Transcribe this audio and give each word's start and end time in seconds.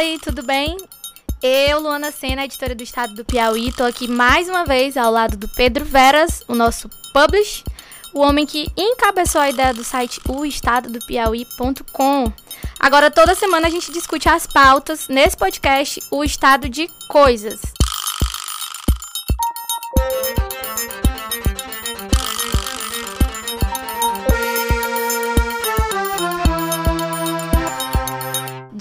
Oi, 0.00 0.18
tudo 0.18 0.42
bem? 0.42 0.78
Eu, 1.42 1.78
Luana 1.78 2.10
Sena, 2.10 2.46
editora 2.46 2.74
do 2.74 2.82
Estado 2.82 3.12
do 3.12 3.22
Piauí, 3.22 3.68
estou 3.68 3.84
aqui 3.84 4.08
mais 4.08 4.48
uma 4.48 4.64
vez 4.64 4.96
ao 4.96 5.12
lado 5.12 5.36
do 5.36 5.46
Pedro 5.46 5.84
Veras, 5.84 6.42
o 6.48 6.54
nosso 6.54 6.88
publish, 7.12 7.62
o 8.14 8.20
homem 8.20 8.46
que 8.46 8.72
encabeçou 8.74 9.42
a 9.42 9.50
ideia 9.50 9.74
do 9.74 9.84
site 9.84 10.18
oestadodopiauí.com. 10.26 12.32
Agora, 12.78 13.10
toda 13.10 13.34
semana 13.34 13.66
a 13.66 13.70
gente 13.70 13.92
discute 13.92 14.26
as 14.26 14.46
pautas 14.46 15.06
nesse 15.06 15.36
podcast, 15.36 16.02
o 16.10 16.24
estado 16.24 16.66
de 16.66 16.88
coisas. 17.06 17.60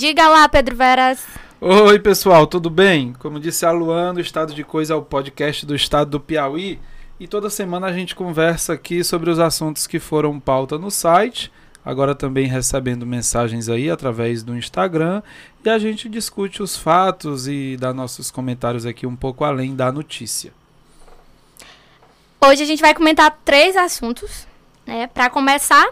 Diga 0.09 0.27
lá, 0.27 0.49
Pedro 0.49 0.75
Veras. 0.75 1.23
Oi, 1.61 1.99
pessoal, 1.99 2.47
tudo 2.47 2.67
bem? 2.67 3.13
Como 3.19 3.39
disse 3.39 3.63
a 3.63 3.69
Luana, 3.69 4.17
o 4.17 4.21
Estado 4.21 4.55
de 4.55 4.63
Coisa 4.63 4.95
é 4.95 4.97
o 4.97 5.03
podcast 5.03 5.67
do 5.67 5.75
Estado 5.75 6.09
do 6.09 6.19
Piauí. 6.19 6.79
E 7.19 7.27
toda 7.27 7.47
semana 7.47 7.85
a 7.85 7.93
gente 7.93 8.15
conversa 8.15 8.73
aqui 8.73 9.03
sobre 9.03 9.29
os 9.29 9.37
assuntos 9.37 9.85
que 9.85 9.99
foram 9.99 10.39
pauta 10.39 10.79
no 10.79 10.89
site. 10.89 11.51
Agora 11.85 12.15
também 12.15 12.47
recebendo 12.47 13.05
mensagens 13.05 13.69
aí 13.69 13.87
através 13.87 14.41
do 14.41 14.57
Instagram. 14.57 15.21
E 15.63 15.69
a 15.69 15.77
gente 15.77 16.09
discute 16.09 16.63
os 16.63 16.75
fatos 16.75 17.47
e 17.47 17.77
dá 17.79 17.93
nossos 17.93 18.31
comentários 18.31 18.87
aqui 18.87 19.05
um 19.05 19.15
pouco 19.15 19.43
além 19.43 19.75
da 19.75 19.91
notícia. 19.91 20.51
Hoje 22.41 22.63
a 22.63 22.65
gente 22.65 22.81
vai 22.81 22.95
comentar 22.95 23.41
três 23.45 23.77
assuntos. 23.77 24.47
Né? 24.87 25.05
Para 25.05 25.29
começar, 25.29 25.87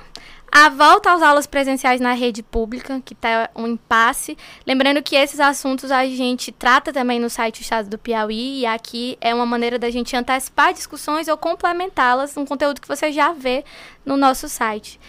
a 0.51 0.69
volta 0.69 1.11
às 1.11 1.21
aulas 1.21 1.45
presenciais 1.45 1.99
na 1.99 2.13
rede 2.13 2.41
pública, 2.41 3.01
que 3.03 3.13
está 3.13 3.49
um 3.55 3.67
impasse. 3.67 4.37
Lembrando 4.65 5.03
que 5.03 5.15
esses 5.15 5.39
assuntos 5.39 5.91
a 5.91 6.05
gente 6.05 6.51
trata 6.51 6.93
também 6.93 7.19
no 7.19 7.29
site 7.29 7.61
Estado 7.61 7.89
do 7.89 7.97
Piauí, 7.97 8.61
e 8.61 8.65
aqui 8.65 9.17
é 9.19 9.33
uma 9.33 9.45
maneira 9.45 9.77
da 9.77 9.89
gente 9.89 10.15
antecipar 10.15 10.73
discussões 10.73 11.27
ou 11.27 11.37
complementá-las, 11.37 12.35
um 12.37 12.45
conteúdo 12.45 12.81
que 12.81 12.87
você 12.87 13.11
já 13.11 13.33
vê 13.33 13.63
no 14.05 14.17
nosso 14.17 14.47
site. 14.47 14.99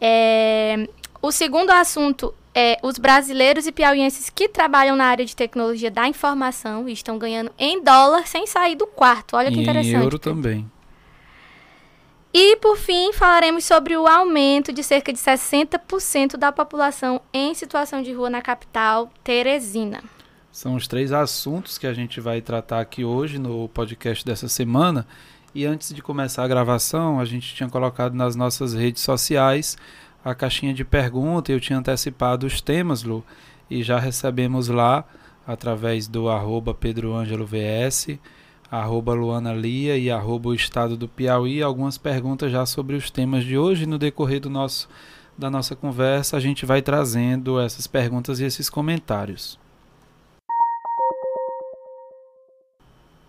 É... 0.00 0.88
O 1.20 1.32
segundo 1.32 1.70
assunto 1.70 2.32
é 2.54 2.78
os 2.82 2.98
brasileiros 2.98 3.66
e 3.66 3.72
piauienses 3.72 4.30
que 4.30 4.48
trabalham 4.48 4.96
na 4.96 5.04
área 5.04 5.24
de 5.24 5.34
tecnologia 5.34 5.90
da 5.90 6.08
informação 6.08 6.88
e 6.88 6.92
estão 6.92 7.18
ganhando 7.18 7.50
em 7.58 7.82
dólar 7.82 8.26
sem 8.26 8.46
sair 8.46 8.76
do 8.76 8.86
quarto. 8.86 9.36
Olha 9.36 9.50
que 9.50 9.58
e 9.58 9.62
interessante. 9.62 9.96
Em 9.96 10.02
euro 10.02 10.18
também. 10.18 10.70
E, 12.38 12.54
por 12.56 12.76
fim, 12.76 13.14
falaremos 13.14 13.64
sobre 13.64 13.96
o 13.96 14.06
aumento 14.06 14.70
de 14.70 14.82
cerca 14.82 15.10
de 15.10 15.18
60% 15.18 16.36
da 16.36 16.52
população 16.52 17.18
em 17.32 17.54
situação 17.54 18.02
de 18.02 18.12
rua 18.12 18.28
na 18.28 18.42
capital, 18.42 19.10
Teresina. 19.24 20.04
São 20.52 20.74
os 20.74 20.86
três 20.86 21.12
assuntos 21.12 21.78
que 21.78 21.86
a 21.86 21.94
gente 21.94 22.20
vai 22.20 22.42
tratar 22.42 22.80
aqui 22.80 23.06
hoje 23.06 23.38
no 23.38 23.70
podcast 23.70 24.22
dessa 24.22 24.50
semana. 24.50 25.06
E 25.54 25.64
antes 25.64 25.94
de 25.94 26.02
começar 26.02 26.44
a 26.44 26.48
gravação, 26.48 27.18
a 27.18 27.24
gente 27.24 27.54
tinha 27.54 27.70
colocado 27.70 28.12
nas 28.12 28.36
nossas 28.36 28.74
redes 28.74 29.02
sociais 29.02 29.78
a 30.22 30.34
caixinha 30.34 30.74
de 30.74 30.84
pergunta. 30.84 31.50
Eu 31.50 31.58
tinha 31.58 31.78
antecipado 31.78 32.46
os 32.46 32.60
temas, 32.60 33.02
Lu, 33.02 33.24
e 33.70 33.82
já 33.82 33.98
recebemos 33.98 34.68
lá 34.68 35.06
através 35.46 36.06
do 36.06 36.28
arroba 36.28 36.74
PedroAngeloVS 36.74 38.18
arroba 38.70 39.14
Luana 39.14 39.52
Lia 39.52 39.96
e 39.96 40.10
arroba 40.10 40.48
o 40.48 40.54
Estado 40.54 40.96
do 40.96 41.08
Piauí, 41.08 41.62
algumas 41.62 41.98
perguntas 41.98 42.50
já 42.50 42.64
sobre 42.66 42.96
os 42.96 43.10
temas 43.10 43.44
de 43.44 43.56
hoje. 43.56 43.86
No 43.86 43.98
decorrer 43.98 44.40
do 44.40 44.50
nosso, 44.50 44.88
da 45.36 45.50
nossa 45.50 45.76
conversa, 45.76 46.36
a 46.36 46.40
gente 46.40 46.66
vai 46.66 46.82
trazendo 46.82 47.60
essas 47.60 47.86
perguntas 47.86 48.40
e 48.40 48.44
esses 48.44 48.68
comentários. 48.68 49.58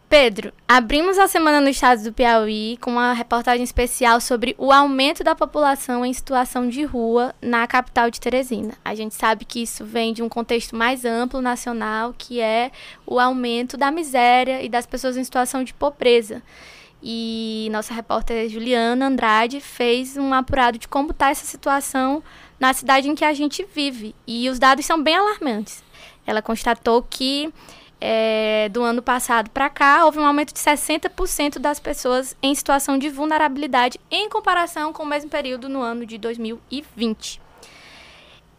Pedro, 0.09 0.53
abrimos 0.65 1.17
a 1.17 1.27
semana 1.27 1.59
no 1.59 1.67
estado 1.67 2.01
do 2.01 2.13
Piauí 2.13 2.77
com 2.79 2.91
uma 2.91 3.11
reportagem 3.11 3.65
especial 3.65 4.21
sobre 4.21 4.55
o 4.57 4.71
aumento 4.71 5.21
da 5.21 5.35
população 5.35 6.05
em 6.05 6.13
situação 6.13 6.69
de 6.69 6.85
rua 6.85 7.35
na 7.41 7.67
capital 7.67 8.09
de 8.09 8.17
Teresina. 8.17 8.73
A 8.85 8.95
gente 8.95 9.15
sabe 9.15 9.43
que 9.43 9.61
isso 9.61 9.83
vem 9.83 10.13
de 10.13 10.23
um 10.23 10.29
contexto 10.29 10.77
mais 10.77 11.03
amplo 11.03 11.41
nacional, 11.41 12.15
que 12.17 12.39
é 12.39 12.71
o 13.05 13.19
aumento 13.19 13.75
da 13.75 13.91
miséria 13.91 14.63
e 14.63 14.69
das 14.69 14.85
pessoas 14.85 15.17
em 15.17 15.23
situação 15.25 15.61
de 15.61 15.73
pobreza. 15.73 16.41
E 17.03 17.67
nossa 17.69 17.93
repórter 17.93 18.47
Juliana 18.47 19.07
Andrade 19.07 19.59
fez 19.59 20.15
um 20.15 20.33
apurado 20.33 20.77
de 20.77 20.87
como 20.87 21.11
está 21.11 21.31
essa 21.31 21.45
situação 21.45 22.23
na 22.57 22.71
cidade 22.71 23.09
em 23.09 23.13
que 23.13 23.25
a 23.25 23.33
gente 23.33 23.67
vive. 23.75 24.15
E 24.25 24.49
os 24.49 24.57
dados 24.57 24.85
são 24.85 25.03
bem 25.03 25.17
alarmantes. 25.17 25.83
Ela 26.25 26.41
constatou 26.41 27.03
que 27.03 27.53
é, 27.99 28.69
do 28.69 28.83
ano 28.83 29.01
passado 29.01 29.49
para 29.49 29.69
cá, 29.69 30.05
houve 30.05 30.19
um 30.19 30.25
aumento 30.25 30.53
de 30.53 30.59
60% 30.59 31.59
das 31.59 31.79
pessoas 31.79 32.35
em 32.41 32.53
situação 32.53 32.97
de 32.97 33.09
vulnerabilidade 33.09 33.99
em 34.11 34.29
comparação 34.29 34.93
com 34.93 35.03
o 35.03 35.07
mesmo 35.07 35.29
período 35.29 35.67
no 35.67 35.81
ano 35.81 36.05
de 36.05 36.17
2020. 36.17 37.46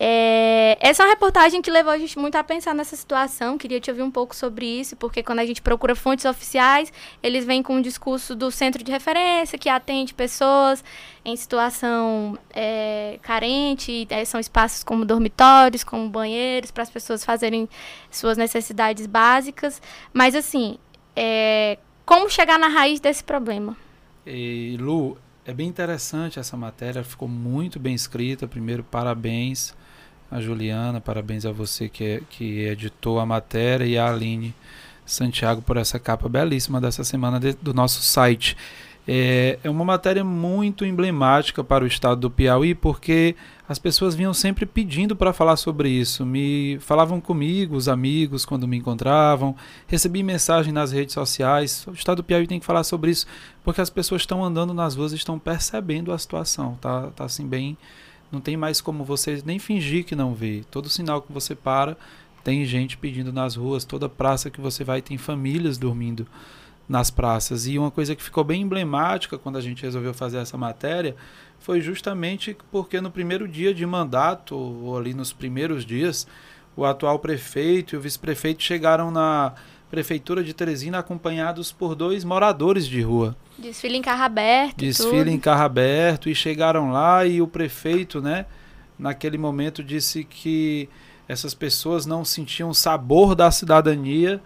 É, 0.01 0.79
essa 0.81 1.03
é 1.03 1.07
uma 1.07 1.11
reportagem 1.11 1.61
que 1.61 1.71
levou 1.71 1.93
a 1.93 1.99
gente 1.99 2.17
muito 2.19 2.37
a 2.37 2.45
pensar 2.45 2.73
nessa 2.73 2.95
situação. 2.95 3.59
Queria 3.59 3.81
te 3.81 3.91
ouvir 3.91 4.03
um 4.03 4.11
pouco 4.11 4.35
sobre 4.35 4.65
isso, 4.65 4.95
porque 4.95 5.23
quando 5.23 5.41
a 5.41 5.47
gente 5.47 5.61
procura 5.61 5.97
fontes 5.97 6.25
oficiais, 6.25 6.93
eles 7.21 7.45
vêm 7.45 7.63
com 7.63 7.77
um 7.77 7.83
discurso 7.83 8.37
do 8.37 8.51
centro 8.51 8.85
de 8.85 8.93
referência, 8.93 9.59
que 9.59 9.69
atende 9.69 10.15
pessoas 10.15 10.85
em 11.25 11.35
situação 11.35 12.39
é, 12.51 13.19
carente, 13.23 14.07
é, 14.09 14.25
são 14.25 14.39
espaços 14.39 14.85
como 14.85 15.05
dormitórios, 15.05 15.83
como 15.83 16.09
banheiros, 16.09 16.71
para 16.71 16.85
as 16.85 16.91
pessoas 16.91 17.25
fazerem 17.25 17.69
suas 18.09 18.39
necessidades 18.39 19.05
básicas. 19.07 19.83
Mas, 20.13 20.37
assim, 20.37 20.79
é, 21.17 21.77
como 22.07 22.31
chegar 22.31 22.59
na 22.59 22.69
raiz 22.69 23.01
desse 23.01 23.25
problema? 23.25 23.77
E, 24.25 24.77
Lu, 24.79 25.19
é 25.45 25.53
bem 25.53 25.67
interessante 25.67 26.39
essa 26.39 26.57
matéria, 26.57 27.03
ficou 27.03 27.27
muito 27.27 27.81
bem 27.81 27.95
escrita. 27.95 28.47
Primeiro, 28.47 28.85
parabéns 28.85 29.75
a 30.31 30.41
Juliana, 30.41 31.01
parabéns 31.01 31.47
a 31.47 31.53
você 31.53 31.89
que, 31.89 32.23
que 32.31 32.61
editou 32.61 33.19
a 33.19 33.27
matéria 33.27 33.85
e 33.85 33.97
a 33.97 34.11
Aline 34.11 34.55
Santiago 35.07 35.63
por 35.63 35.77
essa 35.77 35.99
capa 35.99 36.29
belíssima 36.29 36.81
dessa 36.81 37.03
semana 37.03 37.41
de, 37.41 37.55
do 37.55 37.73
nosso 37.73 38.03
site. 38.03 38.57
É, 39.11 39.59
é 39.65 39.71
uma 39.71 39.87
matéria 39.87 40.23
muito 40.23 40.85
emblemática 40.85 41.65
para 41.65 41.83
o 41.83 41.87
estado 41.87 42.21
do 42.21 42.31
Piauí, 42.31 42.75
porque 42.75 43.35
as 43.67 43.79
pessoas 43.79 44.15
vinham 44.15 44.35
sempre 44.35 44.67
pedindo 44.67 45.17
para 45.17 45.33
falar 45.33 45.57
sobre 45.57 45.89
isso. 45.89 46.27
Me 46.27 46.79
falavam 46.81 47.19
comigo, 47.19 47.75
os 47.75 47.89
amigos, 47.89 48.45
quando 48.45 48.69
me 48.69 48.77
encontravam. 48.77 49.57
Recebi 49.87 50.23
mensagem 50.23 50.75
nas 50.75 50.93
redes 50.93 51.15
sociais. 51.15 51.87
O 51.87 51.93
estado 51.93 52.19
do 52.19 52.25
Piauí 52.25 52.47
tem 52.47 52.61
que 52.61 52.67
falar 52.67 52.85
sobre 52.85 53.11
isso, 53.11 53.27
porque 53.65 53.81
as 53.81 53.89
pessoas 53.89 54.21
estão 54.21 54.45
andando 54.45 54.75
nas 54.75 54.95
ruas 54.95 55.13
e 55.13 55.17
estão 55.17 55.39
percebendo 55.39 56.13
a 56.13 56.19
situação. 56.19 56.77
Tá, 56.79 57.07
tá 57.17 57.25
assim 57.25 57.47
bem 57.47 57.79
não 58.31 58.41
tem 58.41 58.57
mais 58.57 58.81
como 58.81 59.05
você 59.05 59.43
nem 59.45 59.59
fingir 59.59 60.05
que 60.05 60.15
não 60.15 60.35
vê. 60.35 60.63
Todo 60.71 60.89
sinal 60.89 61.23
que 61.23 61.33
você 61.33 61.55
para, 61.55 61.97
tem 62.45 62.65
gente 62.65 62.97
pedindo 62.97 63.33
nas 63.33 63.57
ruas. 63.57 63.85
Toda 63.85 64.09
praça 64.09 64.51
que 64.51 64.61
você 64.61 64.85
vai, 64.85 65.03
tem 65.03 65.17
famílias 65.17 65.79
dormindo 65.79 66.27
nas 66.89 67.11
praças. 67.11 67.67
E 67.67 67.79
uma 67.79 67.91
coisa 67.91 68.17
que 68.17 68.23
ficou 68.23 68.43
bem 68.43 68.63
emblemática 68.63 69.39
quando 69.39 69.59
a 69.59 69.61
gente 69.61 69.83
resolveu 69.83 70.15
fazer 70.15 70.39
essa 70.39 70.57
matéria 70.57 71.15
foi 71.59 71.81
justamente 71.81 72.57
porque 72.71 73.01
no 73.01 73.11
primeiro 73.11 73.47
dia 73.47 73.75
de 73.75 73.85
mandato, 73.85 74.57
ou 74.57 74.97
ali 74.97 75.13
nos 75.13 75.33
primeiros 75.33 75.85
dias, 75.85 76.27
o 76.77 76.85
atual 76.85 77.19
prefeito 77.19 77.95
e 77.95 77.99
o 77.99 78.01
vice-prefeito 78.01 78.63
chegaram 78.63 79.11
na 79.11 79.55
Prefeitura 79.91 80.45
de 80.45 80.53
Teresina 80.53 80.99
acompanhados 80.99 81.73
por 81.73 81.95
dois 81.95 82.25
moradores 82.25 82.87
de 82.87 83.01
rua. 83.01 83.37
Desfile 83.59 83.97
em 83.97 84.03
carro 84.03 84.23
aberto. 84.23 84.77
Desfile 84.77 85.31
em 85.31 85.39
carro 85.39 85.63
aberto 85.63 86.29
e 86.29 86.35
chegaram 86.35 86.93
lá 86.93 87.25
e 87.25 87.41
o 87.41 87.47
prefeito, 87.47 88.21
né, 88.21 88.47
naquele 88.99 89.39
momento 89.39 89.83
disse 89.83 90.25
que 90.25 90.89
essas 91.27 91.55
pessoas 91.55 92.07
não 92.07 92.25
sentiam 92.25 92.71
o 92.71 92.75
sabor 92.75 93.35
da 93.35 93.51
cidadania 93.51 94.41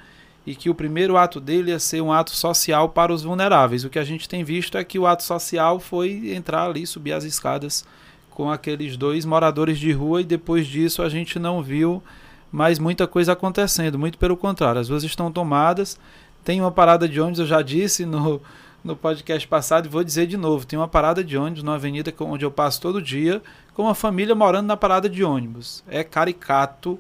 e 0.47 0.55
que 0.55 0.69
o 0.69 0.75
primeiro 0.75 1.17
ato 1.17 1.41
dele 1.41 1.71
ia 1.71 1.79
ser 1.79 2.01
um 2.01 2.13
ato 2.13 2.33
social 2.33 2.89
para 2.89 3.13
os 3.13 3.23
vulneráveis. 3.23 3.85
O 3.85 3.91
que 3.91 3.99
a 3.99 4.05
gente 4.05 4.29
tem 4.29 4.43
visto 4.43 4.77
é 4.77 4.85
que 4.85 4.99
o 4.99 5.07
ato 5.07 5.23
social 5.23 5.79
foi 5.79 6.35
entrar 6.35 6.67
ali, 6.67 6.87
subir 6.87 7.13
as 7.13 7.25
escadas 7.25 7.85
com 8.31 8.51
aqueles 8.51 8.97
dois 8.97 9.25
moradores 9.25 9.79
de 9.79 9.93
rua 9.93 10.21
e 10.21 10.25
depois 10.25 10.67
disso 10.67 11.03
a 11.03 11.09
gente 11.09 11.39
não 11.39 11.63
viu 11.63 12.03
mais 12.53 12.79
muita 12.79 13.07
coisa 13.07 13.33
acontecendo, 13.33 13.99
muito 13.99 14.19
pelo 14.19 14.37
contrário, 14.37 14.81
as 14.81 14.91
ruas 14.91 15.03
estão 15.03 15.33
tomadas, 15.33 15.99
tem 16.45 16.61
uma 16.61 16.71
parada 16.71 17.09
de 17.09 17.19
ônibus, 17.19 17.41
eu 17.41 17.47
já 17.47 17.63
disse 17.63 18.05
no, 18.05 18.43
no 18.85 18.95
podcast 18.95 19.49
passado 19.49 19.87
e 19.87 19.89
vou 19.89 20.05
dizer 20.05 20.27
de 20.27 20.37
novo, 20.37 20.67
tem 20.67 20.79
uma 20.79 20.87
parada 20.87 21.25
de 21.25 21.37
ônibus 21.37 21.63
na 21.63 21.75
avenida 21.75 22.13
onde 22.21 22.45
eu 22.45 22.51
passo 22.51 22.81
todo 22.81 23.01
dia, 23.01 23.43
com 23.75 23.85
uma 23.85 23.95
família 23.95 24.35
morando 24.35 24.67
na 24.67 24.77
parada 24.77 25.09
de 25.09 25.25
ônibus. 25.25 25.83
É 25.89 26.05
caricato 26.05 26.99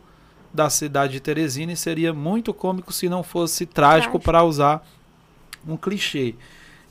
da 0.52 0.70
cidade 0.70 1.14
de 1.14 1.20
Teresina 1.20 1.72
e 1.72 1.76
seria 1.76 2.12
muito 2.12 2.54
cômico 2.54 2.92
se 2.92 3.08
não 3.08 3.22
fosse 3.22 3.66
trágico 3.66 4.18
para 4.18 4.42
usar 4.42 4.86
um 5.66 5.76
clichê. 5.76 6.34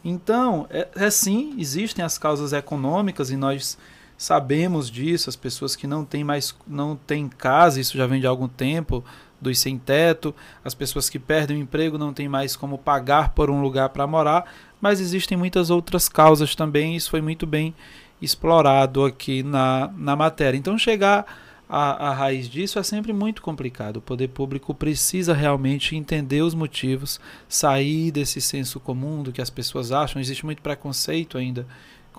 Então, 0.03 0.67
é, 0.69 0.87
é 0.95 1.09
sim, 1.09 1.55
existem 1.57 2.03
as 2.03 2.17
causas 2.17 2.53
econômicas 2.53 3.29
e 3.29 3.35
nós 3.35 3.77
sabemos 4.21 4.91
disso, 4.91 5.31
as 5.31 5.35
pessoas 5.35 5.75
que 5.75 5.87
não 5.87 6.05
têm 6.05 6.23
mais 6.23 6.55
não 6.67 6.95
têm 6.95 7.27
casa, 7.27 7.81
isso 7.81 7.97
já 7.97 8.05
vem 8.05 8.21
de 8.21 8.27
algum 8.27 8.47
tempo, 8.47 9.03
dos 9.41 9.57
sem 9.57 9.79
teto, 9.79 10.33
as 10.63 10.75
pessoas 10.75 11.09
que 11.09 11.17
perdem 11.17 11.57
o 11.57 11.59
emprego 11.59 11.97
não 11.97 12.13
têm 12.13 12.29
mais 12.29 12.55
como 12.55 12.77
pagar 12.77 13.29
por 13.29 13.49
um 13.49 13.63
lugar 13.63 13.89
para 13.89 14.05
morar, 14.05 14.45
mas 14.79 14.99
existem 14.99 15.35
muitas 15.35 15.71
outras 15.71 16.07
causas 16.07 16.53
também, 16.53 16.95
isso 16.95 17.09
foi 17.09 17.19
muito 17.19 17.47
bem 17.47 17.73
explorado 18.21 19.03
aqui 19.03 19.41
na, 19.41 19.91
na 19.97 20.15
matéria. 20.15 20.55
Então, 20.55 20.77
chegar 20.77 21.25
à, 21.67 22.09
à 22.09 22.13
raiz 22.13 22.47
disso 22.47 22.77
é 22.77 22.83
sempre 22.83 23.11
muito 23.11 23.41
complicado. 23.41 23.97
O 23.97 24.01
poder 24.01 24.27
público 24.27 24.71
precisa 24.75 25.33
realmente 25.33 25.95
entender 25.95 26.43
os 26.43 26.53
motivos, 26.53 27.19
sair 27.49 28.11
desse 28.11 28.39
senso 28.39 28.79
comum 28.79 29.23
do 29.23 29.31
que 29.31 29.41
as 29.41 29.49
pessoas 29.49 29.91
acham. 29.91 30.21
Existe 30.21 30.45
muito 30.45 30.61
preconceito 30.61 31.39
ainda 31.39 31.65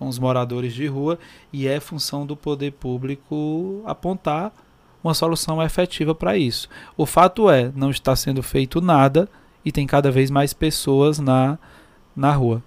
com 0.03 0.09
os 0.09 0.19
moradores 0.19 0.75
de 0.75 0.85
rua 0.89 1.17
e 1.53 1.69
é 1.69 1.79
função 1.79 2.27
do 2.27 2.37
poder 2.37 2.73
público 2.73 3.85
apontar 3.87 4.53
uma 5.03 5.15
solução 5.15 5.63
efetiva 5.63 6.13
para 6.13 6.37
isso. 6.37 6.69
O 6.97 7.07
fato 7.07 7.49
é, 7.49 7.71
não 7.77 7.89
está 7.89 8.17
sendo 8.17 8.43
feito 8.43 8.81
nada 8.81 9.29
e 9.65 9.71
tem 9.71 9.87
cada 9.87 10.11
vez 10.11 10.29
mais 10.29 10.53
pessoas 10.53 11.21
na, 11.21 11.57
na 12.17 12.33
rua 12.33 12.61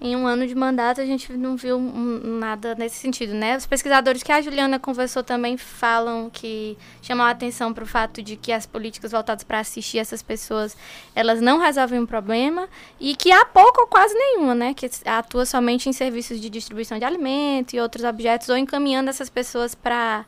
em 0.00 0.14
um 0.14 0.26
ano 0.26 0.46
de 0.46 0.54
mandato 0.54 1.00
a 1.00 1.06
gente 1.06 1.32
não 1.32 1.56
viu 1.56 1.78
nada 1.78 2.74
nesse 2.74 2.96
sentido, 2.96 3.32
né? 3.32 3.56
Os 3.56 3.66
pesquisadores 3.66 4.22
que 4.22 4.30
a 4.30 4.40
Juliana 4.42 4.78
conversou 4.78 5.22
também 5.22 5.56
falam 5.56 6.28
que 6.30 6.76
chamam 7.00 7.24
a 7.24 7.30
atenção 7.30 7.72
para 7.72 7.84
o 7.84 7.86
fato 7.86 8.22
de 8.22 8.36
que 8.36 8.52
as 8.52 8.66
políticas 8.66 9.12
voltadas 9.12 9.42
para 9.42 9.60
assistir 9.60 9.98
essas 9.98 10.22
pessoas, 10.22 10.76
elas 11.14 11.40
não 11.40 11.58
resolvem 11.58 12.00
o 12.00 12.06
problema 12.06 12.68
e 13.00 13.16
que 13.16 13.32
há 13.32 13.44
pouco 13.46 13.80
ou 13.80 13.86
quase 13.86 14.14
nenhuma, 14.14 14.54
né? 14.54 14.74
Que 14.74 14.90
atua 15.06 15.46
somente 15.46 15.88
em 15.88 15.92
serviços 15.92 16.40
de 16.40 16.50
distribuição 16.50 16.98
de 16.98 17.04
alimento 17.04 17.74
e 17.74 17.80
outros 17.80 18.04
objetos 18.04 18.48
ou 18.50 18.56
encaminhando 18.56 19.08
essas 19.08 19.30
pessoas 19.30 19.74
para 19.74 20.24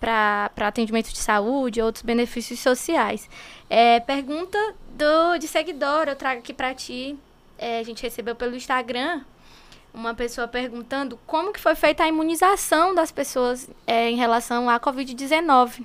para 0.00 0.50
atendimento 0.66 1.12
de 1.12 1.18
saúde 1.18 1.78
e 1.78 1.82
outros 1.82 2.02
benefícios 2.02 2.58
sociais. 2.58 3.30
É, 3.70 4.00
pergunta 4.00 4.58
do, 4.90 5.38
de 5.38 5.46
seguidor, 5.46 6.08
eu 6.08 6.16
trago 6.16 6.40
aqui 6.40 6.52
para 6.52 6.74
ti 6.74 7.16
é, 7.62 7.78
a 7.78 7.82
gente 7.84 8.02
recebeu 8.02 8.34
pelo 8.34 8.56
Instagram 8.56 9.22
uma 9.94 10.14
pessoa 10.14 10.48
perguntando 10.48 11.18
como 11.26 11.52
que 11.52 11.60
foi 11.60 11.74
feita 11.76 12.02
a 12.02 12.08
imunização 12.08 12.94
das 12.94 13.12
pessoas 13.12 13.70
é, 13.86 14.10
em 14.10 14.16
relação 14.16 14.68
à 14.68 14.80
Covid-19. 14.80 15.84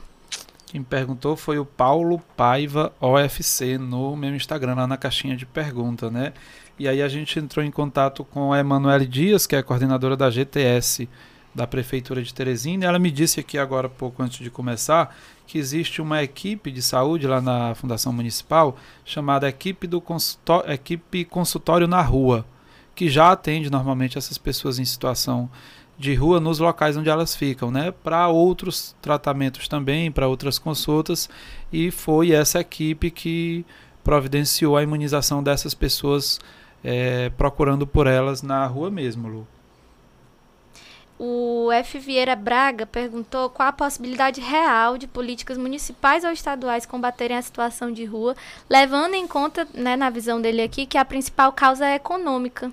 Quem 0.66 0.82
perguntou 0.82 1.38
foi 1.38 1.60
o 1.60 1.66
Paulo 1.66 2.20
Paiva 2.36 2.94
OFC 3.00 3.78
no 3.78 4.16
meu 4.16 4.36
Instagram, 4.36 4.76
lá 4.76 4.88
na 4.88 4.98
caixinha 4.98 5.36
de 5.36 5.46
pergunta, 5.46 6.10
né? 6.10 6.34
E 6.80 6.88
aí 6.88 7.02
a 7.02 7.08
gente 7.08 7.40
entrou 7.40 7.64
em 7.64 7.72
contato 7.72 8.26
com 8.26 8.52
a 8.52 8.60
Emanuele 8.60 9.06
Dias, 9.06 9.46
que 9.46 9.56
é 9.56 9.62
coordenadora 9.62 10.18
da 10.18 10.30
GTS 10.30 11.08
da 11.54 11.66
Prefeitura 11.66 12.22
de 12.22 12.34
Teresina. 12.34 12.86
Ela 12.86 13.00
me 13.00 13.10
disse 13.10 13.40
aqui 13.40 13.58
agora, 13.58 13.88
pouco 13.90 14.22
antes 14.22 14.40
de 14.40 14.50
começar, 14.50 15.16
que 15.48 15.58
existe 15.58 16.02
uma 16.02 16.22
equipe 16.22 16.70
de 16.70 16.82
saúde 16.82 17.26
lá 17.26 17.40
na 17.40 17.74
Fundação 17.74 18.12
Municipal 18.12 18.78
chamada 19.06 19.48
Equipe, 19.48 19.88
do 19.88 20.02
Consultório, 20.02 20.72
equipe 20.72 21.24
Consultório 21.24 21.88
na 21.88 22.02
Rua, 22.02 22.46
que 22.94 23.10
já 23.10 23.32
atende 23.32 23.70
normalmente 23.70 24.18
essas 24.18 24.38
pessoas 24.38 24.78
em 24.78 24.86
situação 24.86 25.50
de 25.98 26.14
rua 26.14 26.40
nos 26.40 26.60
locais 26.60 26.96
onde 26.96 27.10
elas 27.10 27.36
ficam, 27.36 27.72
né? 27.72 27.92
Para 27.92 28.28
outros 28.28 28.96
tratamentos 29.02 29.68
também, 29.68 30.12
para 30.12 30.28
outras 30.28 30.60
consultas, 30.60 31.30
e 31.72 31.90
foi 31.90 32.34
essa 32.34 32.60
equipe 32.60 33.10
que 33.10 33.66
providenciou 34.04 34.78
a 34.78 34.84
imunização 34.84 35.42
dessas 35.42 35.74
pessoas 35.74 36.40
é, 36.84 37.30
procurando 37.32 37.88
por 37.88 38.06
elas 38.06 38.44
na 38.44 38.66
rua 38.68 38.92
mesmo, 38.92 39.28
Lu. 39.28 39.48
O 41.20 41.72
F. 41.72 41.98
Vieira 41.98 42.36
Braga 42.36 42.86
perguntou 42.86 43.50
qual 43.50 43.70
a 43.70 43.74
possibilidade 43.74 44.40
real 44.40 44.98
de 44.98 45.08
políticas 45.08 45.58
municipais 45.58 46.24
ou 46.24 46.32
estaduais 46.32 46.86
combaterem 46.86 47.36
a 47.36 47.42
situação 47.42 47.92
de 47.92 48.06
rua, 48.06 48.36
levando 48.70 49.16
em 49.16 49.28
conta, 49.28 49.68
né, 49.74 49.96
na 49.96 50.12
visão 50.12 50.40
dele 50.40 50.62
aqui, 50.62 50.86
que 50.86 50.98
a 50.98 51.04
principal 51.04 51.52
causa 51.52 51.88
é 51.88 51.96
econômica. 51.96 52.72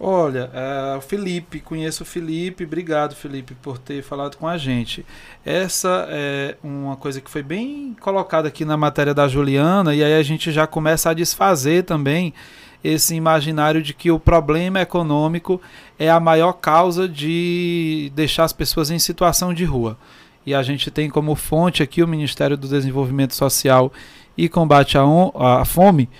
Olha, 0.00 0.50
uh, 0.50 1.00
Felipe, 1.00 1.60
conheço 1.60 2.02
o 2.02 2.06
Felipe, 2.06 2.64
obrigado 2.64 3.14
Felipe 3.14 3.54
por 3.54 3.78
ter 3.78 4.02
falado 4.02 4.36
com 4.36 4.46
a 4.46 4.58
gente. 4.58 5.06
Essa 5.44 6.06
é 6.10 6.56
uma 6.62 6.96
coisa 6.96 7.20
que 7.20 7.30
foi 7.30 7.42
bem 7.42 7.96
colocada 8.00 8.48
aqui 8.48 8.64
na 8.64 8.76
matéria 8.76 9.14
da 9.14 9.28
Juliana, 9.28 9.94
e 9.94 10.02
aí 10.02 10.14
a 10.14 10.22
gente 10.22 10.50
já 10.50 10.66
começa 10.66 11.10
a 11.10 11.14
desfazer 11.14 11.84
também 11.84 12.34
esse 12.84 13.14
imaginário 13.14 13.82
de 13.82 13.94
que 13.94 14.10
o 14.10 14.20
problema 14.20 14.78
econômico 14.78 15.58
é 15.98 16.10
a 16.10 16.20
maior 16.20 16.52
causa 16.52 17.08
de 17.08 18.12
deixar 18.14 18.44
as 18.44 18.52
pessoas 18.52 18.90
em 18.90 18.98
situação 18.98 19.54
de 19.54 19.64
rua. 19.64 19.96
E 20.44 20.54
a 20.54 20.62
gente 20.62 20.90
tem 20.90 21.08
como 21.08 21.34
fonte 21.34 21.82
aqui 21.82 22.02
o 22.02 22.08
Ministério 22.08 22.58
do 22.58 22.68
Desenvolvimento 22.68 23.34
Social 23.34 23.90
e 24.36 24.46
Combate 24.46 24.98
à, 24.98 25.64
Fome, 25.64 26.10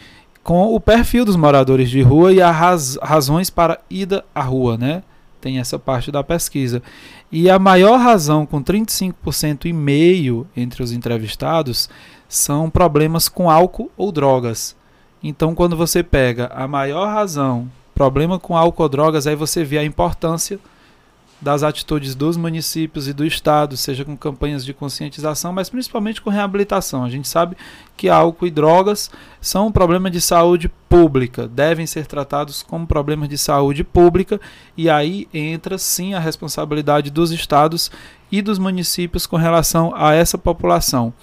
com 0.43 0.75
o 0.75 0.81
perfil 0.81 1.27
dos 1.27 1.37
moradores 1.37 1.91
de 1.91 2.01
rua 2.01 2.33
e 2.33 2.41
as 2.41 2.57
raz 2.57 2.99
razões 3.03 3.51
para 3.51 3.81
ida 3.91 4.25
à 4.35 4.41
rua, 4.41 4.79
né? 4.79 5.03
Tem 5.43 5.59
essa 5.59 5.79
parte 5.79 6.11
da 6.11 6.25
pesquisa. 6.25 6.83
E 7.31 7.51
a 7.51 7.59
maior 7.59 7.99
razão, 7.99 8.47
com 8.47 8.63
35% 8.63 9.67
e 9.67 9.73
meio 9.75 10.47
entre 10.57 10.83
os 10.83 10.93
entrevistados, 10.93 11.91
são 12.27 12.71
problemas 12.71 13.29
com 13.29 13.51
álcool 13.51 13.91
ou 13.97 14.11
drogas. 14.11 14.75
Então, 15.27 15.55
quando 15.55 15.75
você 15.75 16.03
pega 16.03 16.53
a 16.55 16.69
maior 16.69 17.07
razão, 17.07 17.71
problema 17.95 18.39
com 18.39 18.55
álcool 18.55 18.91
drogas, 18.91 19.27
aí 19.27 19.35
você 19.35 19.65
vê 19.65 19.79
a 19.79 19.85
importância 19.85 20.61
das 21.41 21.63
atitudes 21.63 22.15
dos 22.15 22.37
municípios 22.37 23.09
e 23.09 23.13
do 23.15 23.25
Estado, 23.25 23.75
seja 23.75 24.05
com 24.05 24.15
campanhas 24.19 24.63
de 24.63 24.75
conscientização, 24.75 25.51
mas 25.51 25.71
principalmente 25.71 26.21
com 26.21 26.29
reabilitação. 26.29 27.05
A 27.05 27.09
gente 27.09 27.27
sabe 27.27 27.57
que 27.97 28.11
álcool 28.11 28.47
e 28.47 28.51
drogas 28.51 29.11
são 29.41 29.69
um 29.69 29.73
problema 29.73 30.11
de 30.11 30.21
saúde 30.21 30.71
pública, 30.91 31.49
devem 31.49 31.87
ser 31.87 32.07
tratados 32.07 32.63
como 32.63 32.87
problemas 32.87 33.29
de 33.29 33.39
saúde 33.39 33.83
pública, 33.83 34.39
e 34.77 34.91
aí 34.91 35.27
entra 35.33 35.79
sim 35.79 36.13
a 36.13 36.21
responsabilidade 36.21 37.11
dos 37.11 37.31
estados 37.31 37.91
e 38.31 38.43
dos 38.43 38.59
municípios 38.59 39.27
com 39.27 39.37
relação 39.37 39.91
a 39.97 40.13
essa 40.13 40.37
população. 40.37 41.15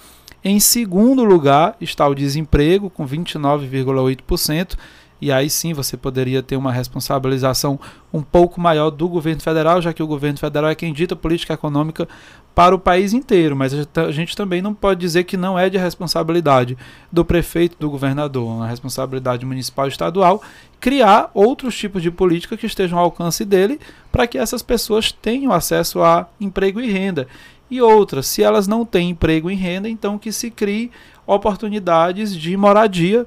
Em 0.44 0.60
segundo 0.60 1.24
lugar 1.24 1.76
está 1.80 2.08
o 2.08 2.16
desemprego, 2.16 2.90
com 2.90 3.08
29,8%. 3.08 4.76
E 5.22 5.32
aí 5.32 5.52
sim 5.52 5.72
você 5.72 5.96
poderia 5.96 6.42
ter 6.42 6.56
uma 6.56 6.72
responsabilização 6.72 7.80
um 8.12 8.24
pouco 8.24 8.60
maior 8.60 8.90
do 8.90 9.08
governo 9.08 9.40
federal, 9.40 9.80
já 9.80 9.94
que 9.94 10.02
o 10.02 10.08
governo 10.08 10.40
federal 10.40 10.72
é 10.72 10.74
quem 10.74 10.92
dita 10.92 11.16
política 11.16 11.54
econômica 11.54 12.10
para 12.56 12.74
o 12.74 12.80
país 12.80 13.14
inteiro. 13.14 13.56
Mas 13.56 13.72
a 13.96 14.12
gente 14.12 14.36
também 14.36 14.64
não 14.64 14.74
pode 14.74 15.00
dizer 15.00 15.26
que 15.26 15.38
não 15.38 15.60
é 15.60 15.70
de 15.70 15.78
responsabilidade 15.78 16.76
do 17.12 17.24
prefeito, 17.24 17.78
do 17.80 17.88
governador, 17.88 18.48
uma 18.48 18.68
responsabilidade 18.68 19.46
municipal 19.46 19.86
e 19.86 19.90
estadual, 19.90 20.42
criar 20.80 21.30
outros 21.36 21.78
tipos 21.78 22.02
de 22.02 22.10
política 22.10 22.58
que 22.58 22.66
estejam 22.66 22.98
ao 22.98 23.06
alcance 23.06 23.46
dele 23.46 23.80
para 24.12 24.26
que 24.26 24.40
essas 24.40 24.64
pessoas 24.64 25.12
tenham 25.12 25.52
acesso 25.52 26.02
a 26.02 26.28
emprego 26.40 26.82
e 26.82 26.92
renda. 26.92 27.28
E 27.72 27.82
outras, 27.82 28.28
se 28.28 28.44
elas 28.44 28.68
não 28.68 28.86
têm 28.86 29.12
emprego 29.12 29.50
e 29.50 29.56
renda, 29.56 29.88
então 29.88 30.20
que 30.20 30.34
se 30.34 30.52
crie 30.52 30.92
oportunidades 31.26 32.36
de 32.36 32.58
moradia 32.58 33.26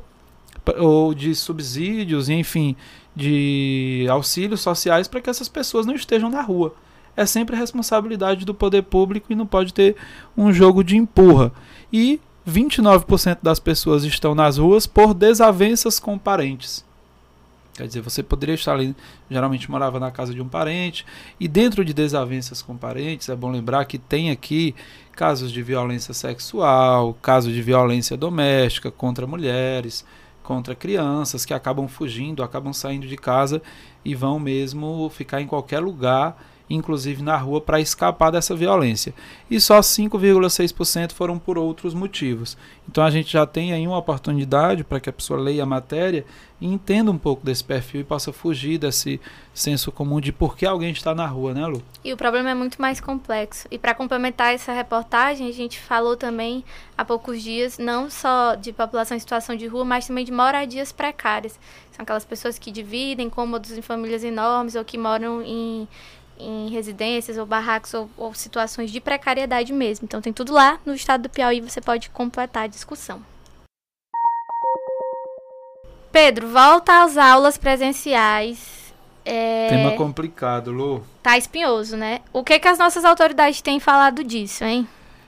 ou 0.79 1.15
de 1.15 1.35
subsídios, 1.35 2.29
enfim, 2.29 2.77
de 3.17 4.07
auxílios 4.11 4.61
sociais 4.61 5.09
para 5.09 5.23
que 5.23 5.31
essas 5.31 5.49
pessoas 5.49 5.87
não 5.87 5.95
estejam 5.95 6.29
na 6.29 6.43
rua. 6.43 6.75
É 7.17 7.25
sempre 7.25 7.57
responsabilidade 7.57 8.45
do 8.45 8.53
poder 8.53 8.83
público 8.83 9.33
e 9.33 9.37
não 9.37 9.47
pode 9.47 9.73
ter 9.73 9.97
um 10.37 10.53
jogo 10.53 10.85
de 10.85 10.95
empurra. 10.95 11.51
E 11.91 12.21
29% 12.47 13.39
das 13.43 13.59
pessoas 13.59 14.05
estão 14.05 14.35
nas 14.35 14.59
ruas 14.59 14.87
por 14.87 15.15
desavenças 15.15 15.99
com 15.99 16.19
parentes. 16.19 16.85
Quer 17.75 17.89
dizer, 17.89 18.01
você 18.01 18.23
poderia 18.23 18.55
estar 18.55 18.73
ali, 18.73 18.95
geralmente 19.29 19.69
morava 19.69 19.99
na 19.99 20.11
casa 20.11 20.33
de 20.33 20.41
um 20.41 20.49
parente, 20.49 21.05
e 21.41 21.49
dentro 21.49 21.85
de 21.85 21.93
desavenças 21.93 22.63
com 22.63 22.77
parentes, 22.77 23.29
é 23.29 23.35
bom 23.35 23.51
lembrar 23.51 23.85
que 23.85 23.99
tem 23.99 24.31
aqui 24.31 24.75
casos 25.13 25.51
de 25.51 25.61
violência 25.61 26.15
sexual, 26.15 27.15
casos 27.21 27.53
de 27.53 27.61
violência 27.61 28.17
doméstica 28.17 28.93
contra 28.93 29.27
mulheres, 29.27 30.05
contra 30.45 30.75
crianças 30.75 31.45
que 31.45 31.53
acabam 31.53 31.89
fugindo, 31.89 32.45
acabam 32.45 32.73
saindo 32.73 33.09
de 33.09 33.17
casa 33.17 33.61
e 34.05 34.15
vão 34.15 34.39
mesmo 34.39 35.11
ficar 35.11 35.41
em 35.41 35.47
qualquer 35.47 35.81
lugar 35.81 36.37
inclusive 36.75 37.23
na 37.23 37.37
rua, 37.37 37.61
para 37.61 37.81
escapar 37.81 38.31
dessa 38.31 38.55
violência. 38.55 39.15
E 39.51 39.61
só 39.61 39.81
5,6% 39.81 41.13
foram 41.13 41.39
por 41.39 41.57
outros 41.57 41.95
motivos. 41.95 42.57
Então 42.89 43.05
a 43.05 43.11
gente 43.11 43.33
já 43.33 43.47
tem 43.47 43.73
aí 43.73 43.87
uma 43.87 43.99
oportunidade 43.99 44.85
para 44.85 45.01
que 45.01 45.09
a 45.09 45.13
pessoa 45.13 45.41
leia 45.41 45.63
a 45.63 45.67
matéria 45.67 46.25
e 46.61 46.67
entenda 46.67 47.11
um 47.11 47.19
pouco 47.19 47.45
desse 47.45 47.65
perfil 47.65 48.01
e 48.01 48.05
possa 48.05 48.33
fugir 48.33 48.79
desse 48.79 49.21
senso 49.53 49.91
comum 49.91 50.21
de 50.21 50.33
por 50.33 50.57
que 50.57 50.65
alguém 50.65 50.91
está 50.93 51.15
na 51.15 51.27
rua, 51.27 51.53
né, 51.53 51.67
Lu? 51.67 51.83
E 52.03 52.13
o 52.13 52.17
problema 52.17 52.51
é 52.51 52.55
muito 52.55 52.81
mais 52.81 53.01
complexo. 53.01 53.67
E 53.71 53.79
para 53.79 53.95
complementar 53.95 54.55
essa 54.55 54.73
reportagem, 54.73 55.49
a 55.49 55.53
gente 55.53 55.79
falou 55.79 56.17
também 56.17 56.65
há 56.97 57.05
poucos 57.05 57.43
dias 57.43 57.79
não 57.79 58.09
só 58.09 58.55
de 58.55 58.73
população 58.73 59.17
em 59.17 59.21
situação 59.21 59.57
de 59.57 59.67
rua, 59.67 59.85
mas 59.85 60.07
também 60.07 60.25
de 60.25 60.33
moradias 60.33 60.93
precárias. 60.93 61.59
São 61.91 62.03
aquelas 62.03 62.25
pessoas 62.25 62.59
que 62.59 62.71
dividem 62.71 63.29
cômodos 63.29 63.73
em 63.73 63.83
famílias 63.83 64.25
enormes 64.25 64.75
ou 64.75 64.85
que 64.85 64.99
moram 64.99 65.43
em 65.43 65.87
em 66.39 66.69
residências 66.69 67.39
ou 67.39 67.47
barracos 67.47 67.95
ou, 67.95 68.11
ou 68.17 68.35
situações 68.35 68.91
de 68.91 69.01
precariedade 69.01 69.73
mesmo. 69.73 70.05
Então 70.05 70.21
tem 70.21 70.33
tudo 70.33 70.53
lá 70.53 70.79
no 70.85 70.95
estado 70.95 71.23
do 71.23 71.31
Piauí, 71.31 71.61
você 71.61 71.81
pode 71.81 72.11
completar 72.11 72.65
a 72.65 72.69
discussão. 72.69 73.23
Pedro, 76.11 76.49
volta 76.49 77.03
às 77.03 77.17
aulas 77.17 77.59
presenciais. 77.59 78.93
É... 79.25 79.69
Tema 79.69 79.93
complicado, 79.93 80.71
Lu. 80.71 81.05
Tá 81.23 81.37
espinhoso, 81.37 81.97
né? 81.97 82.21
O 82.33 82.45
que 82.45 82.59
que 82.59 82.69
as 82.69 82.79
nossas 82.79 83.05
autoridades 83.05 83.61
têm 83.61 83.81
falado 83.81 84.23
disso, 84.23 84.65
hein? 84.65 84.87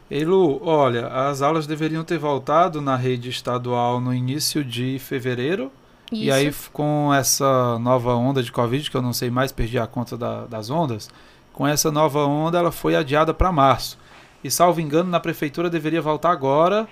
Ei, 0.09 0.25
Lu, 0.25 0.61
olha, 0.63 1.09
as 1.09 1.43
aulas 1.43 1.67
deveriam 1.67 2.05
ter 2.05 2.19
voltado 2.19 2.81
na 2.81 2.95
rede 2.95 3.31
estadual 3.31 4.01
no 4.01 4.15
início 4.15 4.65
de 4.65 4.99
fevereiro. 5.01 5.73
Isso. 6.11 6.25
E 6.25 6.31
aí, 6.31 6.55
com 6.73 7.13
essa 7.13 7.79
nova 7.79 8.15
onda 8.15 8.43
de 8.43 8.53
Covid, 8.53 8.91
que 8.91 8.97
eu 8.97 9.03
não 9.03 9.13
sei 9.13 9.31
mais, 9.31 9.51
perdi 9.53 9.79
a 9.79 9.87
conta 9.87 10.17
da, 10.17 10.47
das 10.47 10.71
ondas, 10.71 11.11
com 11.53 11.67
essa 11.67 11.91
nova 11.91 12.25
onda, 12.25 12.59
ela 12.59 12.71
foi 12.71 12.95
adiada 12.95 13.35
para 13.35 13.51
março. 13.51 13.99
E, 14.45 14.51
salvo 14.51 14.81
engano, 14.81 15.11
na 15.11 15.19
prefeitura 15.19 15.69
deveria 15.69 16.01
voltar 16.01 16.31
agora, 16.31 16.87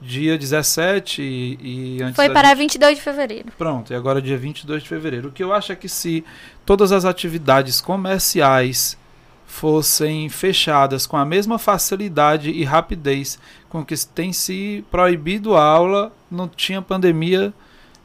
dia 0.00 0.38
17 0.38 1.22
e, 1.22 1.96
e 1.98 2.02
antes 2.02 2.16
Foi 2.16 2.30
para 2.30 2.48
gente... 2.50 2.58
22 2.58 2.96
de 2.96 3.02
fevereiro. 3.02 3.52
Pronto, 3.56 3.92
e 3.92 3.96
agora 3.96 4.20
dia 4.20 4.36
22 4.36 4.82
de 4.82 4.88
fevereiro. 4.88 5.28
O 5.28 5.32
que 5.32 5.42
eu 5.42 5.52
acho 5.52 5.72
é 5.72 5.76
que 5.76 5.88
se 5.88 6.24
todas 6.64 6.92
as 6.92 7.04
atividades 7.04 7.80
comerciais 7.80 8.98
fossem 9.46 10.28
fechadas 10.28 11.06
com 11.06 11.16
a 11.16 11.24
mesma 11.24 11.58
facilidade 11.58 12.50
e 12.50 12.64
rapidez 12.64 13.38
com 13.68 13.84
que 13.84 13.94
tem 14.06 14.32
se 14.32 14.84
proibido 14.90 15.54
a 15.54 15.62
aula, 15.62 16.12
não 16.30 16.48
tinha 16.48 16.82
pandemia 16.82 17.52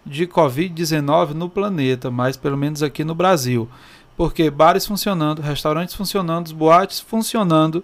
de 0.05 0.25
Covid-19 0.27 1.33
no 1.33 1.49
planeta, 1.49 2.09
mas 2.09 2.37
pelo 2.37 2.57
menos 2.57 2.81
aqui 2.81 3.03
no 3.03 3.13
Brasil. 3.13 3.69
Porque 4.15 4.49
bares 4.49 4.85
funcionando, 4.85 5.41
restaurantes 5.41 5.95
funcionando, 5.95 6.53
boates 6.53 6.99
funcionando, 6.99 7.83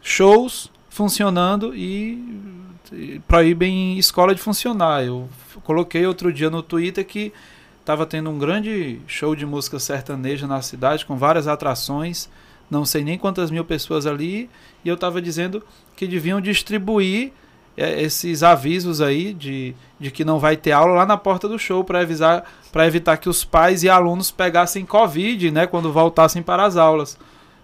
shows 0.00 0.70
funcionando 0.88 1.74
e 1.74 3.20
proíbem 3.26 3.98
escola 3.98 4.34
de 4.34 4.40
funcionar. 4.40 5.04
Eu 5.04 5.28
coloquei 5.64 6.06
outro 6.06 6.32
dia 6.32 6.50
no 6.50 6.62
Twitter 6.62 7.04
que 7.04 7.32
estava 7.80 8.06
tendo 8.06 8.30
um 8.30 8.38
grande 8.38 9.00
show 9.06 9.34
de 9.34 9.44
música 9.46 9.78
sertaneja 9.78 10.46
na 10.46 10.62
cidade, 10.62 11.04
com 11.04 11.16
várias 11.16 11.48
atrações, 11.48 12.28
não 12.70 12.84
sei 12.84 13.02
nem 13.02 13.18
quantas 13.18 13.50
mil 13.50 13.64
pessoas 13.64 14.06
ali, 14.06 14.48
e 14.84 14.88
eu 14.88 14.94
estava 14.94 15.20
dizendo 15.20 15.62
que 15.96 16.06
deviam 16.06 16.40
distribuir 16.40 17.32
esses 17.76 18.42
avisos 18.42 19.00
aí 19.00 19.32
de, 19.32 19.74
de 19.98 20.10
que 20.10 20.24
não 20.24 20.38
vai 20.38 20.56
ter 20.56 20.72
aula 20.72 20.94
lá 20.94 21.06
na 21.06 21.16
porta 21.16 21.48
do 21.48 21.58
show 21.58 21.82
para 21.82 22.00
avisar 22.00 22.44
para 22.72 22.86
evitar 22.86 23.16
que 23.16 23.28
os 23.28 23.44
pais 23.44 23.82
e 23.82 23.88
alunos 23.88 24.30
pegassem 24.30 24.86
covid, 24.86 25.50
né, 25.50 25.66
quando 25.66 25.92
voltassem 25.92 26.40
para 26.40 26.64
as 26.64 26.76
aulas, 26.76 27.18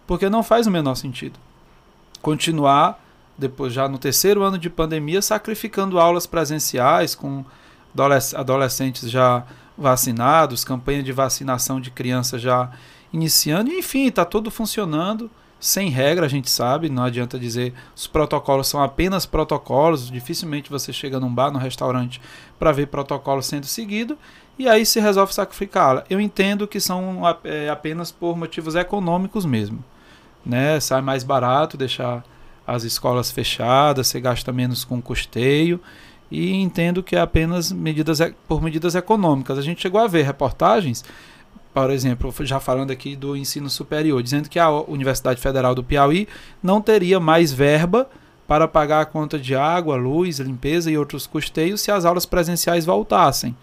porque 0.07 0.29
não 0.29 0.43
faz 0.43 0.67
o 0.67 0.71
menor 0.71 0.97
sentido. 0.97 1.39
Continuar 2.21 3.01
depois 3.39 3.73
já 3.73 3.87
no 3.87 3.99
terceiro 3.99 4.43
ano 4.43 4.59
de 4.59 4.71
pandemia, 4.71 5.21
sacrificando 5.21 6.01
aulas 6.01 6.27
presenciais 6.27 7.15
com 7.15 7.45
adolescentes 8.35 9.11
já 9.11 9.45
vacinados, 9.77 10.65
campanha 10.65 11.03
de 11.03 11.13
vacinação 11.13 11.81
de 11.81 11.91
crianças 11.91 12.41
já 12.41 12.71
iniciando, 13.13 13.71
enfim, 13.71 14.07
está 14.07 14.25
tudo 14.25 14.51
funcionando 14.51 15.31
sem 15.67 15.89
regra, 15.89 16.27
a 16.27 16.29
gente 16.29 16.49
sabe, 16.49 16.89
não 16.89 17.03
adianta 17.03 17.37
dizer 17.37 17.75
os 17.95 18.07
protocolos 18.07 18.69
são 18.69 18.81
apenas 18.81 19.27
protocolos, 19.27 20.09
dificilmente 20.09 20.71
você 20.71 20.93
chega 20.93 21.19
num 21.19 21.35
bar, 21.35 21.51
num 21.51 21.59
restaurante 21.59 22.21
para 22.57 22.71
ver 22.71 22.87
protocolo 22.87 23.43
sendo 23.43 23.67
seguido, 23.67 24.17
e 24.57 24.69
aí 24.69 24.87
se 24.87 25.01
resolve 25.01 25.35
sacrificá-la. 25.35 26.05
Eu 26.09 26.21
entendo 26.21 26.69
que 26.69 26.79
são 26.79 27.23
é, 27.43 27.69
apenas 27.69 28.13
por 28.13 28.37
motivos 28.37 28.77
econômicos 28.77 29.45
mesmo, 29.45 29.85
né? 30.45 30.79
Sai 30.79 31.01
mais 31.01 31.25
barato 31.25 31.77
deixar 31.77 32.25
as 32.65 32.85
escolas 32.85 33.33
fechadas, 33.33 34.07
você 34.07 34.21
gasta 34.21 34.53
menos 34.53 34.85
com 34.85 35.03
custeio 35.03 35.81
e 36.31 36.53
entendo 36.55 37.03
que 37.03 37.17
é 37.17 37.21
apenas 37.21 37.73
medidas 37.73 38.21
por 38.47 38.63
medidas 38.63 38.95
econômicas. 38.95 39.59
A 39.59 39.63
gente 39.63 39.83
chegou 39.83 40.01
a 40.01 40.07
ver 40.07 40.23
reportagens, 40.23 41.05
por 41.77 41.91
exemplo, 41.91 42.33
já 42.41 42.59
falando 42.59 42.91
aqui 42.91 43.15
do 43.15 43.37
ensino 43.37 43.69
superior, 43.69 44.23
dizendo 44.23 44.49
que 44.49 44.59
a 44.59 44.71
Universidade 44.71 45.39
Federal 45.39 45.75
do 45.75 45.85
Piauí 45.85 46.27
não 46.63 46.81
teria 46.81 47.21
mais 47.21 47.53
verba 47.53 48.09
para 48.49 48.67
pagar 48.67 49.03
a 49.03 49.05
conta 49.05 49.39
de 49.39 49.55
água, 49.55 49.95
luz, 49.95 50.39
limpeza 50.39 50.91
e 50.91 50.97
outros 50.97 51.27
custeios 51.27 51.83
se 51.83 51.91
as 51.91 52.07
aulas 52.07 52.25
presenciais 52.25 52.87
voltassem. 52.87 53.55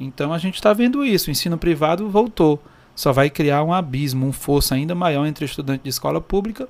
Então 0.00 0.32
a 0.32 0.38
gente 0.38 0.54
está 0.54 0.72
vendo 0.72 1.04
isso. 1.04 1.28
O 1.28 1.30
ensino 1.30 1.58
privado 1.58 2.08
voltou. 2.08 2.58
Só 2.96 3.12
vai 3.12 3.28
criar 3.28 3.62
um 3.64 3.74
abismo, 3.74 4.26
um 4.26 4.32
fosso 4.32 4.72
ainda 4.72 4.94
maior 4.94 5.26
entre 5.26 5.44
estudante 5.44 5.82
de 5.82 5.90
escola 5.90 6.22
pública 6.22 6.66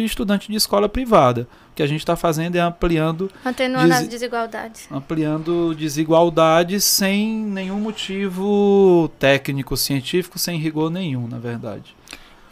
e 0.00 0.04
estudante 0.04 0.50
de 0.50 0.56
escola 0.56 0.88
privada. 0.88 1.46
O 1.72 1.74
que 1.74 1.82
a 1.82 1.86
gente 1.86 2.00
está 2.00 2.16
fazendo 2.16 2.56
é 2.56 2.60
ampliando. 2.60 3.30
Atenuando 3.44 3.88
des... 3.88 3.98
as 3.98 4.08
desigualdades. 4.08 4.88
Ampliando 4.90 5.74
desigualdades 5.74 6.84
sem 6.84 7.28
nenhum 7.28 7.80
motivo 7.80 9.10
técnico, 9.18 9.76
científico, 9.76 10.38
sem 10.38 10.58
rigor 10.58 10.90
nenhum, 10.90 11.26
na 11.26 11.38
verdade. 11.38 11.94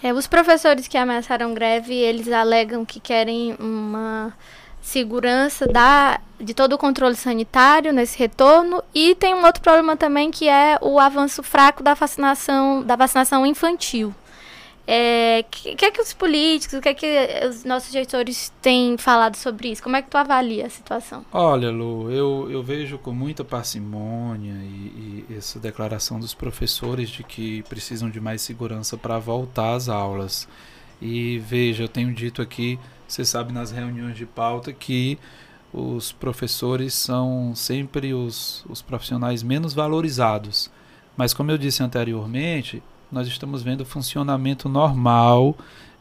É, 0.02 0.12
os 0.12 0.26
professores 0.26 0.88
que 0.88 0.96
ameaçaram 0.96 1.52
greve, 1.52 1.94
eles 1.94 2.32
alegam 2.32 2.84
que 2.84 2.98
querem 2.98 3.54
uma 3.58 4.32
segurança 4.80 5.66
da, 5.66 6.18
de 6.40 6.54
todo 6.54 6.72
o 6.72 6.78
controle 6.78 7.14
sanitário 7.14 7.92
nesse 7.92 8.18
retorno 8.18 8.82
e 8.94 9.14
tem 9.14 9.34
um 9.34 9.44
outro 9.44 9.62
problema 9.62 9.96
também 9.96 10.30
que 10.30 10.48
é 10.48 10.78
o 10.80 10.98
avanço 10.98 11.42
fraco 11.42 11.82
da 11.82 11.92
vacinação, 11.94 12.82
da 12.82 12.96
vacinação 12.96 13.44
infantil. 13.44 14.14
É, 14.92 15.44
que, 15.48 15.76
que 15.76 15.84
é 15.84 15.90
que 15.92 16.00
os 16.00 16.12
políticos, 16.12 16.76
o 16.76 16.80
que 16.80 16.88
é 16.88 16.94
que 16.94 17.46
os 17.48 17.62
nossos 17.62 17.92
gestores 17.92 18.52
têm 18.60 18.98
falado 18.98 19.36
sobre 19.36 19.70
isso? 19.70 19.80
Como 19.80 19.94
é 19.94 20.02
que 20.02 20.10
tu 20.10 20.16
avalia 20.16 20.66
a 20.66 20.68
situação? 20.68 21.24
Olha, 21.30 21.70
Lu, 21.70 22.10
eu, 22.10 22.48
eu 22.50 22.60
vejo 22.60 22.98
com 22.98 23.12
muita 23.12 23.44
parcimônia 23.44 24.52
e, 24.52 25.24
e 25.30 25.36
essa 25.38 25.60
declaração 25.60 26.18
dos 26.18 26.34
professores 26.34 27.08
de 27.08 27.22
que 27.22 27.62
precisam 27.68 28.10
de 28.10 28.20
mais 28.20 28.42
segurança 28.42 28.96
para 28.96 29.16
voltar 29.20 29.76
às 29.76 29.88
aulas. 29.88 30.48
E 31.00 31.38
veja, 31.38 31.84
eu 31.84 31.88
tenho 31.88 32.12
dito 32.12 32.42
aqui, 32.42 32.76
você 33.06 33.24
sabe 33.24 33.52
nas 33.52 33.70
reuniões 33.70 34.16
de 34.16 34.26
pauta 34.26 34.72
que 34.72 35.16
os 35.72 36.10
professores 36.10 36.94
são 36.94 37.54
sempre 37.54 38.12
os, 38.12 38.64
os 38.68 38.82
profissionais 38.82 39.40
menos 39.40 39.72
valorizados. 39.72 40.68
Mas 41.16 41.32
como 41.32 41.52
eu 41.52 41.58
disse 41.58 41.80
anteriormente, 41.80 42.82
nós 43.10 43.26
estamos 43.26 43.62
vendo 43.62 43.82
o 43.82 43.86
funcionamento 43.86 44.68
normal 44.68 45.56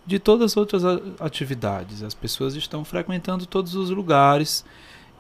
de 0.06 0.20
todas 0.20 0.52
as 0.52 0.58
outras 0.58 0.84
atividades. 1.20 2.04
As 2.04 2.14
pessoas 2.14 2.56
estão 2.56 2.84
frequentando 2.84 3.46
todos 3.46 3.76
os 3.76 3.90
lugares 3.90 4.66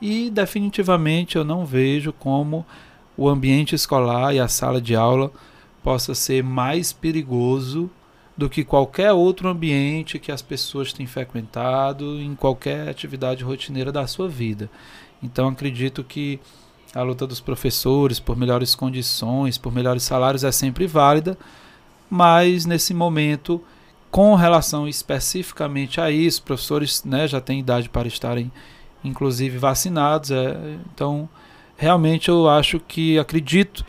e 0.01 0.29
definitivamente 0.29 1.35
eu 1.35 1.43
não 1.43 1.65
vejo 1.65 2.13
como 2.13 2.65
o 3.17 3.27
ambiente 3.27 3.75
escolar 3.75 4.33
e 4.33 4.39
a 4.39 4.47
sala 4.47 4.79
de 4.79 4.95
aula 4.95 5.31
possa 5.83 6.15
ser 6.15 6.43
mais 6.43 6.93
perigoso 6.93 7.89
do 8.37 8.49
que 8.49 8.63
qualquer 8.63 9.11
outro 9.11 9.49
ambiente 9.49 10.17
que 10.17 10.31
as 10.31 10.41
pessoas 10.41 10.93
têm 10.93 11.05
frequentado 11.05 12.21
em 12.21 12.33
qualquer 12.35 12.87
atividade 12.87 13.43
rotineira 13.43 13.91
da 13.91 14.07
sua 14.07 14.29
vida. 14.29 14.69
Então 15.21 15.49
acredito 15.49 16.03
que 16.03 16.39
a 16.95 17.01
luta 17.01 17.27
dos 17.27 17.39
professores 17.39 18.19
por 18.19 18.37
melhores 18.37 18.73
condições, 18.73 19.57
por 19.57 19.73
melhores 19.73 20.03
salários 20.03 20.43
é 20.43 20.51
sempre 20.51 20.87
válida, 20.87 21.37
mas 22.09 22.65
nesse 22.65 22.93
momento, 22.93 23.61
com 24.09 24.35
relação 24.35 24.87
especificamente 24.87 26.01
a 26.01 26.09
isso, 26.09 26.43
professores 26.43 27.03
né, 27.03 27.27
já 27.27 27.39
têm 27.39 27.59
idade 27.59 27.89
para 27.89 28.07
estarem, 28.07 28.51
inclusive, 29.03 29.57
vacinados. 29.57 30.31
É, 30.31 30.57
então, 30.93 31.29
realmente 31.77 32.29
eu 32.29 32.49
acho 32.49 32.79
que, 32.79 33.19
acredito 33.19 33.85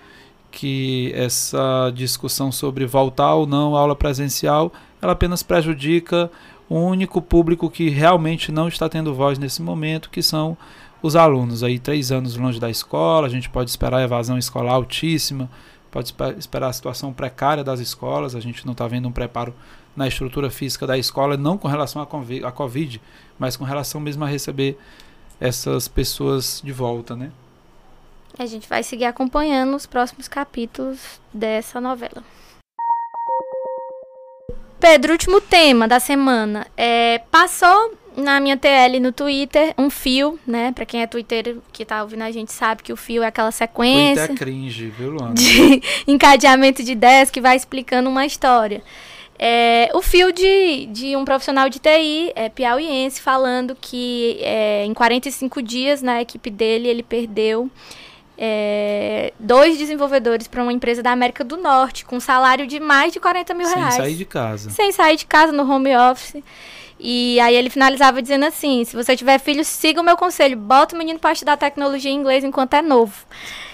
que 0.51 1.13
essa 1.15 1.91
discussão 1.95 2.51
sobre 2.51 2.85
voltar 2.85 3.35
ou 3.35 3.47
não 3.47 3.77
à 3.77 3.81
aula 3.81 3.97
presencial, 3.97 4.73
ela 5.01 5.13
apenas 5.13 5.43
prejudica 5.43 6.31
o 6.69 6.77
único 6.79 7.23
público 7.23 7.71
que 7.71 7.89
realmente 7.89 8.53
não 8.53 8.69
está 8.69 8.89
tendo 8.89 9.15
voz 9.15 9.39
nesse 9.39 9.63
momento, 9.63 10.11
que 10.11 10.23
são 10.23 10.57
os 11.03 11.17
alunos. 11.17 11.63
Aí, 11.63 11.79
três 11.79 12.13
anos 12.13 12.37
longe 12.37 12.61
da 12.61 12.71
escola, 12.71 13.27
a 13.27 13.31
gente 13.31 13.49
pode 13.49 13.71
esperar 13.71 14.03
evasão 14.03 14.39
escolar 14.39 14.73
altíssima, 14.75 15.51
pode 15.91 16.15
esperar 16.39 16.69
a 16.69 16.73
situação 16.73 17.13
precária 17.13 17.65
das 17.65 17.81
escolas, 17.81 18.35
a 18.35 18.41
gente 18.41 18.65
não 18.65 18.73
está 18.73 18.87
vendo 18.87 19.09
um 19.09 19.13
preparo 19.13 19.55
na 19.97 20.07
estrutura 20.07 20.51
física 20.51 20.87
da 20.87 20.97
escola, 20.97 21.37
não 21.37 21.59
com 21.59 21.69
relação 21.69 22.01
à 22.01 22.53
Covid, 22.53 23.01
mas 23.39 23.57
com 23.57 23.65
relação 23.65 24.01
mesmo 24.01 24.25
a 24.25 24.29
receber 24.29 24.79
essas 25.41 25.89
pessoas 25.89 26.61
de 26.63 26.73
volta, 26.73 27.17
né? 27.17 27.33
A 28.39 28.47
gente 28.47 28.69
vai 28.69 28.83
seguir 28.83 29.07
acompanhando 29.07 29.75
os 29.75 29.87
próximos 29.87 30.29
capítulos 30.29 31.21
dessa 31.33 31.81
novela. 31.81 32.23
Pedro, 34.79 35.13
último 35.13 35.41
tema 35.41 35.87
da 35.87 36.01
semana. 36.01 36.67
É, 36.77 37.19
passou 37.31 37.99
na 38.21 38.39
minha 38.41 38.57
TL 38.57 39.01
no 39.01 39.13
Twitter 39.13 39.75
um 39.79 39.91
fio, 39.91 40.39
né? 40.47 40.73
Pra 40.73 40.85
quem 40.85 41.03
é 41.03 41.07
Twitter 41.07 41.57
que 41.73 41.85
tá 41.85 42.03
ouvindo 42.03 42.23
a 42.23 42.31
gente 42.31 42.53
sabe 42.53 42.83
que 42.83 42.93
o 42.93 42.97
fio 42.97 43.23
é 43.23 43.27
aquela 43.27 43.51
sequência. 43.51 44.27
Twitter 44.27 44.49
é 44.49 44.51
cringe, 44.51 44.87
viu, 44.87 45.11
Luana? 45.11 45.35
De 45.35 45.83
encadeamento 46.07 46.83
de 46.83 46.93
ideias 46.93 47.31
que 47.31 47.41
vai 47.41 47.57
explicando 47.57 48.09
uma 48.09 48.27
história. 48.27 48.83
É, 49.43 49.91
o 49.95 50.03
fio 50.03 50.31
de, 50.33 50.87
de 50.87 51.17
um 51.17 51.25
profissional 51.25 51.71
de 51.71 51.79
TI, 51.79 52.31
é, 52.37 52.51
piauiense, 52.51 53.23
falando 53.23 53.75
que 53.81 54.39
é, 54.43 54.85
em 54.85 54.93
45 54.93 55.63
dias 55.63 56.03
na 56.03 56.21
equipe 56.21 56.51
dele 56.51 56.87
ele 56.87 57.03
perdeu 57.03 57.71
é, 58.43 59.35
dois 59.39 59.77
desenvolvedores 59.77 60.49
para 60.49 60.63
uma 60.63 60.73
empresa 60.73 61.03
da 61.03 61.11
América 61.11 61.45
do 61.45 61.59
Norte, 61.59 62.07
com 62.07 62.17
um 62.17 62.21
salário 62.21 62.67
de 62.67 62.81
mais 62.81 63.13
de 63.13 63.21
40 63.21 63.53
mil 63.53 63.67
Sem 63.67 63.77
reais. 63.77 63.95
Sem 63.95 64.03
sair 64.03 64.15
de 64.15 64.25
casa. 64.25 64.71
Sem 64.71 64.93
sair 64.93 65.17
de 65.17 65.27
casa, 65.27 65.53
no 65.53 65.71
home 65.71 65.95
office. 65.95 66.43
E 67.01 67.41
aí 67.41 67.55
ele 67.57 67.71
finalizava 67.71 68.21
dizendo 68.21 68.45
assim: 68.45 68.85
se 68.85 68.95
você 68.95 69.17
tiver 69.17 69.39
filho, 69.39 69.65
siga 69.65 70.01
o 70.01 70.05
meu 70.05 70.17
conselho, 70.17 70.57
bota 70.57 70.95
o 70.95 70.99
menino 70.99 71.19
para 71.19 71.33
estudar 71.33 71.57
tecnologia 71.57 72.11
em 72.11 72.17
inglês 72.17 72.45
enquanto 72.45 72.75
é 72.75 72.83
novo. 72.83 73.15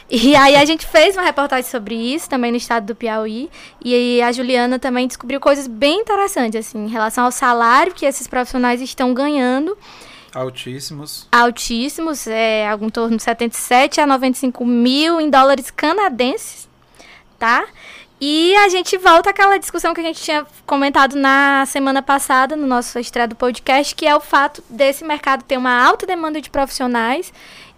E 0.09 0.37
aí 0.37 0.55
a 0.55 0.65
gente 0.65 0.87
fez 0.87 1.17
uma 1.17 1.25
reportagem 1.25 1.69
sobre 1.69 1.97
isso 1.97 2.31
também 2.31 2.53
no 2.53 2.57
estado 2.57 2.87
do 2.87 2.95
Piauí. 2.95 3.51
E 3.85 4.23
a 4.23 4.31
Juliana 4.31 4.79
também 4.79 5.09
descobriu 5.09 5.41
coisas 5.41 5.67
bem 5.67 6.01
interessantes, 6.01 6.61
assim, 6.61 6.85
em 6.85 6.89
relação 6.89 7.25
ao 7.25 7.33
salário 7.33 7.93
que 7.93 8.07
esses 8.07 8.29
profissionais 8.29 8.81
estão 8.81 9.13
ganhando 9.13 9.77
Altíssimos. 10.37 11.27
Altíssimos, 11.33 12.27
é 12.27 12.69
algo 12.69 12.85
em 12.85 12.91
torno 12.91 13.17
de 13.17 13.23
77 13.23 14.03
a 14.03 14.07
95 14.07 14.67
mil 14.67 15.19
em 15.19 15.31
dólares 15.31 15.71
canadenses, 15.71 16.69
tá? 17.39 17.67
E 18.21 18.57
a 18.57 18.69
gente 18.69 18.97
volta 18.97 19.31
àquela 19.31 19.59
discussão 19.59 19.93
que 19.93 20.01
a 20.01 20.05
gente 20.05 20.23
tinha 20.23 20.47
comentado 20.67 21.17
na 21.17 21.65
semana 21.67 22.03
passada, 22.03 22.57
no 22.57 22.67
nosso 22.67 22.99
estreia 22.99 23.29
do 23.29 23.37
podcast, 23.37 23.95
que 23.95 24.07
é 24.07 24.17
o 24.17 24.21
fato 24.21 24.65
desse 24.71 25.05
mercado 25.05 25.43
ter 25.43 25.59
uma 25.59 25.85
alta 25.85 26.07
demanda 26.07 26.41
de 26.41 26.49
profissionais 26.49 27.33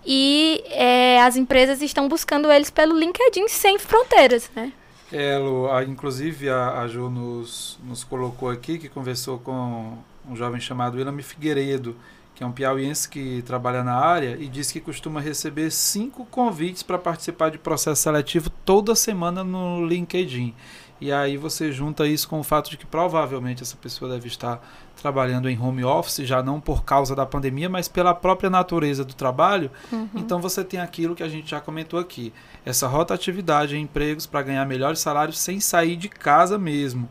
e 0.07 0.63
é, 0.69 1.21
as 1.23 1.37
empresas 1.37 1.83
estão 1.83 2.09
buscando 2.09 2.51
eles 2.51 2.71
pelo 2.71 2.97
LinkedIn 2.97 3.49
sem 3.49 3.79
fronteiras, 3.79 4.49
né? 4.55 4.73
É, 5.13 5.37
Lu, 5.39 5.71
a, 5.71 5.83
inclusive 5.83 6.49
a, 6.49 6.81
a 6.81 6.87
Ju 6.87 7.11
nos, 7.11 7.79
nos 7.83 8.05
colocou 8.05 8.49
aqui 8.49 8.79
que 8.79 8.89
conversou 8.89 9.39
com 9.39 9.99
um 10.29 10.37
jovem 10.37 10.61
chamado 10.61 10.99
William 10.99 11.21
Figueiredo, 11.21 11.97
que 12.39 12.45
é 12.45 12.47
um 12.47 12.53
piauiense 12.53 13.09
que 13.09 13.43
trabalha 13.43 13.83
na 13.83 13.97
área 13.97 14.37
e 14.39 14.47
diz 14.47 14.71
que 14.71 14.79
costuma 14.79 15.21
receber 15.21 15.73
cinco 15.73 16.25
convites 16.25 16.85
para 16.85 16.97
participar 16.97 17.51
de 17.51 17.59
processo 17.59 18.01
seletivo 18.03 18.49
toda 18.65 18.95
semana 18.95 19.43
no 19.43 19.85
LinkedIn. 19.85 20.55
E 21.01 21.13
aí 21.13 21.37
você 21.37 21.73
junta 21.73 22.07
isso 22.07 22.29
com 22.29 22.39
o 22.39 22.45
fato 22.45 22.71
de 22.71 22.77
que 22.77 22.87
provavelmente 22.87 23.65
essa 23.65 23.77
pessoa 23.77 24.13
deve 24.13 24.29
estar 24.29 24.65
trabalhando 25.03 25.51
em 25.51 25.61
home 25.61 25.83
office, 25.83 26.19
já 26.19 26.41
não 26.41 26.61
por 26.61 26.85
causa 26.85 27.13
da 27.13 27.27
pandemia, 27.27 27.69
mas 27.69 27.89
pela 27.89 28.15
própria 28.15 28.49
natureza 28.49 29.05
do 29.05 29.15
trabalho. 29.15 29.69
Uhum. 29.91 30.09
Então 30.15 30.41
você 30.41 30.63
tem 30.63 30.79
aquilo 30.79 31.17
que 31.17 31.25
a 31.25 31.29
gente 31.29 31.51
já 31.51 31.61
comentou 31.61 31.99
aqui, 31.99 32.33
essa 32.65 32.87
rotatividade 32.87 33.77
em 33.77 33.83
empregos 33.83 34.27
para 34.27 34.43
ganhar 34.43 34.65
melhores 34.65 35.01
salários 35.01 35.41
sem 35.41 35.59
sair 35.59 35.97
de 35.97 36.09
casa 36.09 36.57
mesmo. 36.57 37.09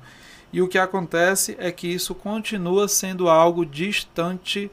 E 0.53 0.61
o 0.61 0.69
que 0.69 0.77
acontece 0.77 1.57
é 1.59 1.69
que 1.69 1.85
isso 1.89 2.15
continua 2.15 2.87
sendo 2.87 3.27
algo 3.27 3.65
distante 3.65 4.71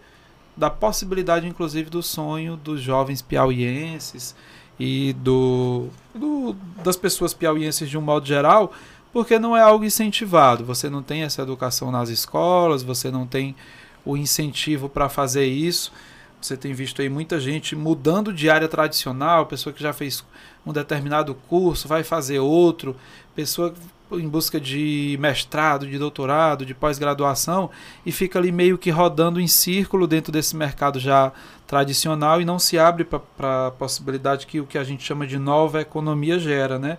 da 0.57 0.71
possibilidade, 0.71 1.47
inclusive, 1.47 1.91
do 1.91 2.03
sonho 2.03 2.57
dos 2.57 2.81
jovens 2.81 3.21
piauienses 3.21 4.35
e 4.79 5.13
do, 5.15 5.89
do, 6.15 6.57
das 6.83 6.97
pessoas 6.97 7.35
piauienses 7.35 7.89
de 7.89 7.99
um 7.99 8.01
modo 8.01 8.27
geral, 8.27 8.73
porque 9.13 9.39
não 9.39 9.57
é 9.57 9.61
algo 9.61 9.85
incentivado. 9.85 10.65
Você 10.65 10.89
não 10.91 11.03
tem 11.03 11.23
essa 11.23 11.43
educação 11.43 11.91
nas 11.91 12.09
escolas, 12.09 12.83
você 12.83 13.11
não 13.11 13.27
tem 13.27 13.55
o 14.05 14.17
incentivo 14.17 14.89
para 14.89 15.09
fazer 15.09 15.47
isso. 15.47 15.93
Você 16.41 16.57
tem 16.57 16.75
visto 16.75 17.01
aí 17.01 17.09
muita 17.09 17.41
gente 17.41 17.75
mudando 17.75 18.33
de 18.33 18.51
área 18.51 18.69
tradicional, 18.69 19.47
pessoa 19.47 19.73
que 19.73 19.83
já 19.83 19.95
fez 19.95 20.23
um 20.67 20.73
determinado 20.73 21.35
curso, 21.49 21.89
vai 21.89 22.05
fazer 22.05 22.39
outro, 22.39 22.95
pessoa 23.35 23.73
em 24.13 24.29
busca 24.29 24.61
de 24.61 25.17
mestrado, 25.19 25.87
de 25.87 25.99
doutorado, 25.99 26.65
de 26.65 26.75
pós-graduação 26.75 27.71
e 28.05 28.13
fica 28.13 28.39
ali 28.39 28.53
meio 28.53 28.77
que 28.77 28.91
rodando 28.91 29.41
em 29.41 29.49
círculo 29.49 30.07
dentro 30.07 30.31
desse 30.31 30.55
mercado 30.55 31.01
já 31.01 31.33
tradicional 31.67 32.41
e 32.41 32.45
não 32.45 32.59
se 32.59 32.79
abre 32.79 33.05
para 33.05 33.67
a 33.69 33.71
possibilidade 33.71 34.47
que 34.47 34.61
o 34.61 34.67
que 34.67 34.79
a 34.79 34.85
gente 34.85 35.03
chama 35.03 35.27
de 35.27 35.39
nova 35.39 35.81
economia 35.81 36.39
gera, 36.39 36.79
né? 36.79 36.99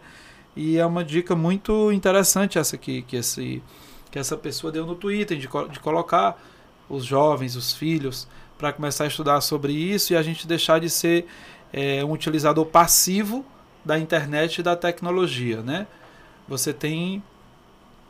E 0.55 0.77
é 0.77 0.85
uma 0.85 1.03
dica 1.03 1.35
muito 1.35 1.91
interessante 1.91 2.57
essa 2.57 2.75
aqui, 2.75 3.01
que, 3.01 3.17
esse, 3.17 3.61
que 4.09 4.17
essa 4.17 4.37
pessoa 4.37 4.71
deu 4.71 4.85
no 4.85 4.95
Twitter, 4.95 5.37
de, 5.37 5.49
de 5.71 5.79
colocar 5.79 6.41
os 6.89 7.03
jovens, 7.03 7.55
os 7.55 7.73
filhos, 7.73 8.27
para 8.57 8.71
começar 8.71 9.03
a 9.03 9.07
estudar 9.07 9.41
sobre 9.41 9.73
isso 9.73 10.13
e 10.13 10.15
a 10.15 10.21
gente 10.21 10.47
deixar 10.47 10.79
de 10.79 10.89
ser 10.89 11.25
é, 11.73 12.03
um 12.05 12.11
utilizador 12.11 12.65
passivo 12.65 13.45
da 13.83 13.99
internet 13.99 14.59
e 14.59 14.63
da 14.63 14.75
tecnologia, 14.75 15.61
né? 15.61 15.85
Você 16.47 16.71
tem 16.71 17.23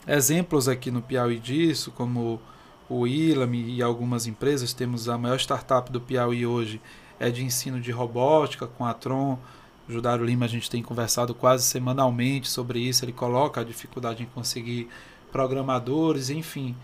exemplos 0.06 0.68
aqui 0.68 0.92
no 0.92 1.02
Piauí 1.02 1.40
disso, 1.40 1.90
como 1.92 2.42
o 2.90 3.08
Ilami 3.08 3.76
e 3.76 3.82
algumas 3.82 4.28
empresas. 4.28 4.74
Temos 4.74 5.08
a 5.08 5.18
maior 5.18 5.40
startup 5.40 5.90
do 5.90 6.02
Piauí 6.02 6.46
hoje, 6.46 6.82
é 7.18 7.30
de 7.30 7.44
ensino 7.44 7.80
de 7.80 7.92
robótica 7.92 8.68
com 8.68 8.86
a 8.86 8.94
Tron. 8.94 9.40
Judário 9.88 10.26
Lima, 10.26 10.46
a 10.46 10.50
gente 10.50 10.70
tem 10.70 10.84
conversado 10.84 11.34
quase 11.34 11.64
semanalmente 11.64 12.50
sobre 12.50 12.80
isso. 12.80 13.06
Ele 13.06 13.14
coloca 13.14 13.62
a 13.62 13.64
dificuldade 13.64 14.24
em 14.24 14.26
conseguir 14.26 14.90
programadores, 15.32 16.30
enfim. 16.30 16.76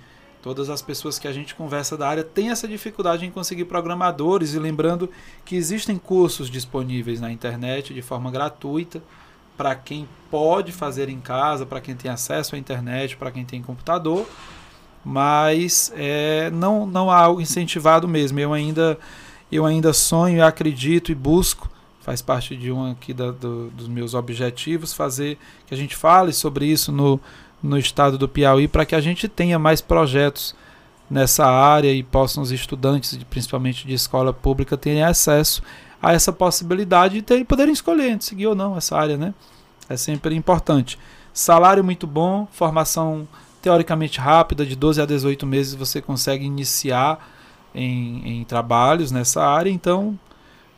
Todas 0.41 0.69
as 0.69 0.81
pessoas 0.81 1.19
que 1.19 1.27
a 1.27 1.33
gente 1.33 1.53
conversa 1.53 1.97
da 1.97 2.07
área 2.07 2.23
têm 2.23 2.49
essa 2.49 2.67
dificuldade 2.67 3.25
em 3.25 3.31
conseguir 3.31 3.65
programadores. 3.65 4.53
E 4.53 4.59
lembrando 4.59 5.09
que 5.43 5.55
existem 5.55 5.97
cursos 5.97 6.49
disponíveis 6.49 7.19
na 7.19 7.31
internet 7.31 7.93
de 7.93 8.01
forma 8.01 8.31
gratuita 8.31 9.03
para 9.57 9.75
quem 9.75 10.07
pode 10.29 10.71
fazer 10.71 11.09
em 11.09 11.19
casa, 11.19 11.65
para 11.65 11.81
quem 11.81 11.95
tem 11.95 12.09
acesso 12.09 12.55
à 12.55 12.57
internet, 12.57 13.17
para 13.17 13.31
quem 13.31 13.45
tem 13.45 13.61
computador, 13.61 14.25
mas 15.03 15.91
é, 15.95 16.49
não, 16.51 16.85
não 16.85 17.11
há 17.11 17.17
algo 17.17 17.41
incentivado 17.41 18.07
mesmo. 18.07 18.39
Eu 18.39 18.53
ainda, 18.53 18.97
eu 19.51 19.65
ainda 19.65 19.93
sonho, 19.93 20.43
acredito 20.43 21.11
e 21.11 21.15
busco, 21.15 21.69
faz 22.01 22.21
parte 22.21 22.55
de 22.55 22.71
um 22.71 22.91
aqui 22.91 23.13
da, 23.13 23.31
do, 23.31 23.69
dos 23.69 23.87
meus 23.87 24.13
objetivos, 24.13 24.93
fazer 24.93 25.37
que 25.67 25.73
a 25.73 25.77
gente 25.77 25.95
fale 25.95 26.33
sobre 26.33 26.65
isso 26.65 26.91
no, 26.91 27.19
no 27.61 27.77
estado 27.77 28.17
do 28.17 28.27
Piauí, 28.27 28.67
para 28.67 28.85
que 28.85 28.95
a 28.95 29.01
gente 29.01 29.27
tenha 29.27 29.59
mais 29.59 29.81
projetos 29.81 30.55
nessa 31.09 31.45
área 31.45 31.91
e 31.91 32.01
possam 32.01 32.41
os 32.41 32.51
estudantes, 32.51 33.19
principalmente 33.29 33.85
de 33.85 33.93
escola 33.93 34.31
pública, 34.31 34.77
terem 34.77 35.03
acesso 35.03 35.61
a 36.01 36.13
essa 36.13 36.31
possibilidade 36.33 37.21
de 37.21 37.45
poderem 37.45 37.73
escolher 37.73 38.21
seguir 38.21 38.47
ou 38.47 38.55
não 38.55 38.75
essa 38.75 38.97
área, 38.97 39.17
né? 39.17 39.33
É 39.87 39.95
sempre 39.95 40.35
importante. 40.35 40.97
Salário 41.33 41.83
muito 41.83 42.07
bom, 42.07 42.47
formação 42.51 43.27
teoricamente 43.61 44.19
rápida, 44.19 44.65
de 44.65 44.75
12 44.75 45.01
a 45.01 45.05
18 45.05 45.45
meses 45.45 45.75
você 45.75 46.01
consegue 46.01 46.45
iniciar 46.45 47.19
em, 47.73 48.41
em 48.41 48.43
trabalhos 48.43 49.11
nessa 49.11 49.45
área, 49.45 49.69
então 49.69 50.19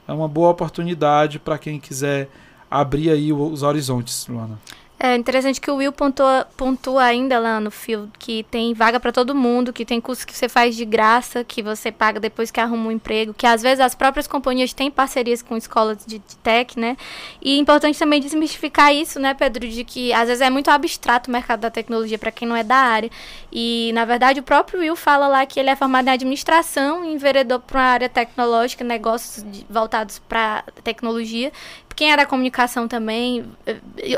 é 0.07 0.11
uma 0.11 0.27
boa 0.27 0.49
oportunidade 0.49 1.39
para 1.39 1.57
quem 1.57 1.79
quiser 1.79 2.29
abrir 2.69 3.09
aí 3.09 3.31
os 3.31 3.63
horizontes, 3.63 4.27
Luana. 4.27 4.59
É 5.05 5.17
interessante 5.17 5.59
que 5.59 5.69
o 5.69 5.75
Will 5.75 5.91
pontua, 5.91 6.47
pontua 6.55 7.03
ainda 7.03 7.37
lá 7.37 7.59
no 7.59 7.69
fio 7.69 8.09
que 8.17 8.43
tem 8.43 8.73
vaga 8.73 9.01
para 9.01 9.11
todo 9.11 9.35
mundo, 9.35 9.73
que 9.73 9.83
tem 9.83 9.99
curso 9.99 10.25
que 10.25 10.33
você 10.33 10.47
faz 10.47 10.77
de 10.77 10.85
graça, 10.85 11.43
que 11.43 11.61
você 11.61 11.91
paga 11.91 12.21
depois 12.21 12.49
que 12.49 12.57
arruma 12.61 12.87
um 12.87 12.91
emprego, 12.91 13.33
que 13.33 13.45
às 13.45 13.61
vezes 13.61 13.81
as 13.81 13.93
próprias 13.93 14.27
companhias 14.27 14.71
têm 14.71 14.89
parcerias 14.89 15.41
com 15.41 15.57
escolas 15.57 16.05
de, 16.05 16.19
de 16.19 16.37
tech, 16.37 16.79
né? 16.79 16.95
E 17.41 17.57
é 17.57 17.57
importante 17.57 17.99
também 17.99 18.21
desmistificar 18.21 18.95
isso, 18.95 19.19
né, 19.19 19.33
Pedro, 19.33 19.67
de 19.67 19.83
que 19.83 20.13
às 20.13 20.29
vezes 20.29 20.39
é 20.39 20.49
muito 20.49 20.71
abstrato 20.71 21.29
o 21.29 21.33
mercado 21.33 21.59
da 21.59 21.69
tecnologia 21.69 22.17
para 22.17 22.31
quem 22.31 22.47
não 22.47 22.55
é 22.55 22.63
da 22.63 22.77
área. 22.77 23.11
E 23.51 23.91
na 23.93 24.05
verdade 24.05 24.39
o 24.39 24.43
próprio 24.43 24.79
Will 24.79 24.95
fala 24.95 25.27
lá 25.27 25.45
que 25.45 25.59
ele 25.59 25.69
é 25.69 25.75
formado 25.75 26.07
em 26.07 26.11
administração 26.11 27.03
e 27.03 27.13
enveredou 27.13 27.59
para 27.59 27.81
a 27.81 27.91
área 27.91 28.07
tecnológica, 28.07 28.85
negócios 28.85 29.43
de, 29.51 29.65
voltados 29.69 30.19
para 30.29 30.63
tecnologia, 30.81 31.51
quem 31.95 32.11
é 32.11 32.17
da 32.17 32.25
comunicação 32.25 32.87
também, 32.87 33.45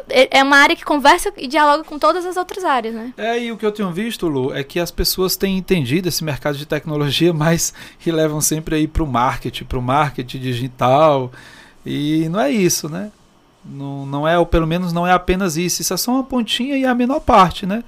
é, 0.09 0.39
é 0.39 0.43
uma 0.43 0.57
área 0.57 0.75
que 0.75 0.83
conversa 0.83 1.31
e 1.37 1.47
dialoga 1.47 1.83
com 1.83 1.99
todas 1.99 2.25
as 2.25 2.37
outras 2.37 2.63
áreas, 2.63 2.93
né? 2.93 3.13
É, 3.17 3.39
e 3.39 3.51
o 3.51 3.57
que 3.57 3.65
eu 3.65 3.71
tenho 3.71 3.91
visto, 3.91 4.27
Lu, 4.27 4.53
é 4.53 4.63
que 4.63 4.79
as 4.79 4.91
pessoas 4.91 5.35
têm 5.35 5.57
entendido 5.57 6.07
esse 6.07 6.23
mercado 6.23 6.57
de 6.57 6.65
tecnologia, 6.65 7.31
mas 7.33 7.73
que 7.99 8.11
levam 8.11 8.41
sempre 8.41 8.75
aí 8.75 8.87
para 8.87 9.03
o 9.03 9.07
marketing, 9.07 9.65
para 9.65 9.79
o 9.79 9.81
marketing 9.81 10.39
digital, 10.39 11.31
e 11.85 12.27
não 12.29 12.39
é 12.39 12.51
isso, 12.51 12.89
né? 12.89 13.11
Não, 13.63 14.05
não 14.05 14.27
é, 14.27 14.37
ou 14.37 14.45
pelo 14.45 14.67
menos 14.67 14.93
não 14.93 15.07
é 15.07 15.11
apenas 15.11 15.57
isso, 15.57 15.81
isso 15.81 15.93
é 15.93 15.97
só 15.97 16.11
uma 16.11 16.23
pontinha 16.23 16.77
e 16.77 16.85
a 16.85 16.93
menor 16.93 17.19
parte, 17.19 17.65
né? 17.65 17.83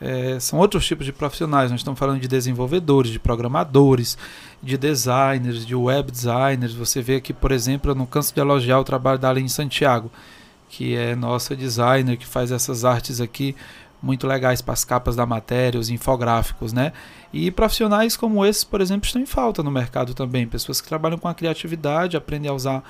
É, 0.00 0.40
são 0.40 0.58
outros 0.58 0.86
tipos 0.86 1.04
de 1.04 1.12
profissionais. 1.12 1.70
Nós 1.70 1.80
estamos 1.80 1.98
falando 1.98 2.20
de 2.20 2.26
desenvolvedores, 2.26 3.10
de 3.10 3.18
programadores, 3.18 4.16
de 4.62 4.78
designers, 4.78 5.66
de 5.66 5.74
web 5.74 6.10
designers. 6.10 6.72
Você 6.72 7.02
vê 7.02 7.16
aqui, 7.16 7.32
por 7.34 7.52
exemplo, 7.52 7.90
eu 7.90 7.94
não 7.94 8.06
canso 8.06 8.34
de 8.34 8.40
elogiar 8.40 8.78
o 8.78 8.84
trabalho 8.84 9.18
da 9.18 9.28
Aline 9.28 9.48
Santiago, 9.48 10.10
que 10.68 10.96
é 10.96 11.14
nossa 11.14 11.54
designer, 11.54 12.16
que 12.16 12.26
faz 12.26 12.50
essas 12.50 12.84
artes 12.84 13.20
aqui 13.20 13.54
muito 14.02 14.26
legais 14.26 14.62
para 14.62 14.72
as 14.72 14.84
capas 14.84 15.14
da 15.14 15.26
matéria, 15.26 15.78
os 15.78 15.90
infográficos, 15.90 16.72
né? 16.72 16.92
E 17.32 17.50
profissionais 17.50 18.16
como 18.16 18.44
esses, 18.46 18.64
por 18.64 18.80
exemplo, 18.80 19.06
estão 19.06 19.20
em 19.20 19.26
falta 19.26 19.62
no 19.62 19.70
mercado 19.70 20.14
também. 20.14 20.46
Pessoas 20.46 20.80
que 20.80 20.88
trabalham 20.88 21.18
com 21.18 21.28
a 21.28 21.34
criatividade, 21.34 22.16
aprendem 22.16 22.50
a 22.50 22.54
usar 22.54 22.82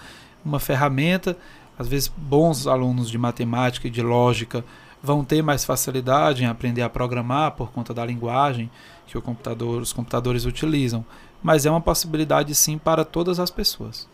uma 0.45 0.61
ferramenta, 0.61 1.37
às 1.77 1.89
vezes 1.89 2.13
bons 2.17 2.67
alunos 2.67 3.11
de 3.11 3.19
matemática 3.19 3.89
e 3.89 3.91
de 3.91 4.03
lógica 4.03 4.65
vão 5.03 5.25
ter 5.25 5.43
mais 5.43 5.65
facilidade 5.65 6.43
em 6.43 6.47
aprender 6.47 6.83
a 6.83 6.91
programar 6.91 7.53
por 7.53 7.71
conta 7.71 7.95
da 7.95 8.05
linguagem 8.05 8.71
que 9.07 9.21
computador, 9.21 9.83
os 9.83 9.93
computadores 9.93 10.45
utilizam. 10.45 11.05
Mas 11.43 11.67
é 11.67 11.71
uma 11.71 11.81
possibilidade 11.81 12.55
sim 12.55 12.79
para 12.79 13.05
todas 13.05 13.41
as 13.41 13.51
pessoas. 13.51 14.07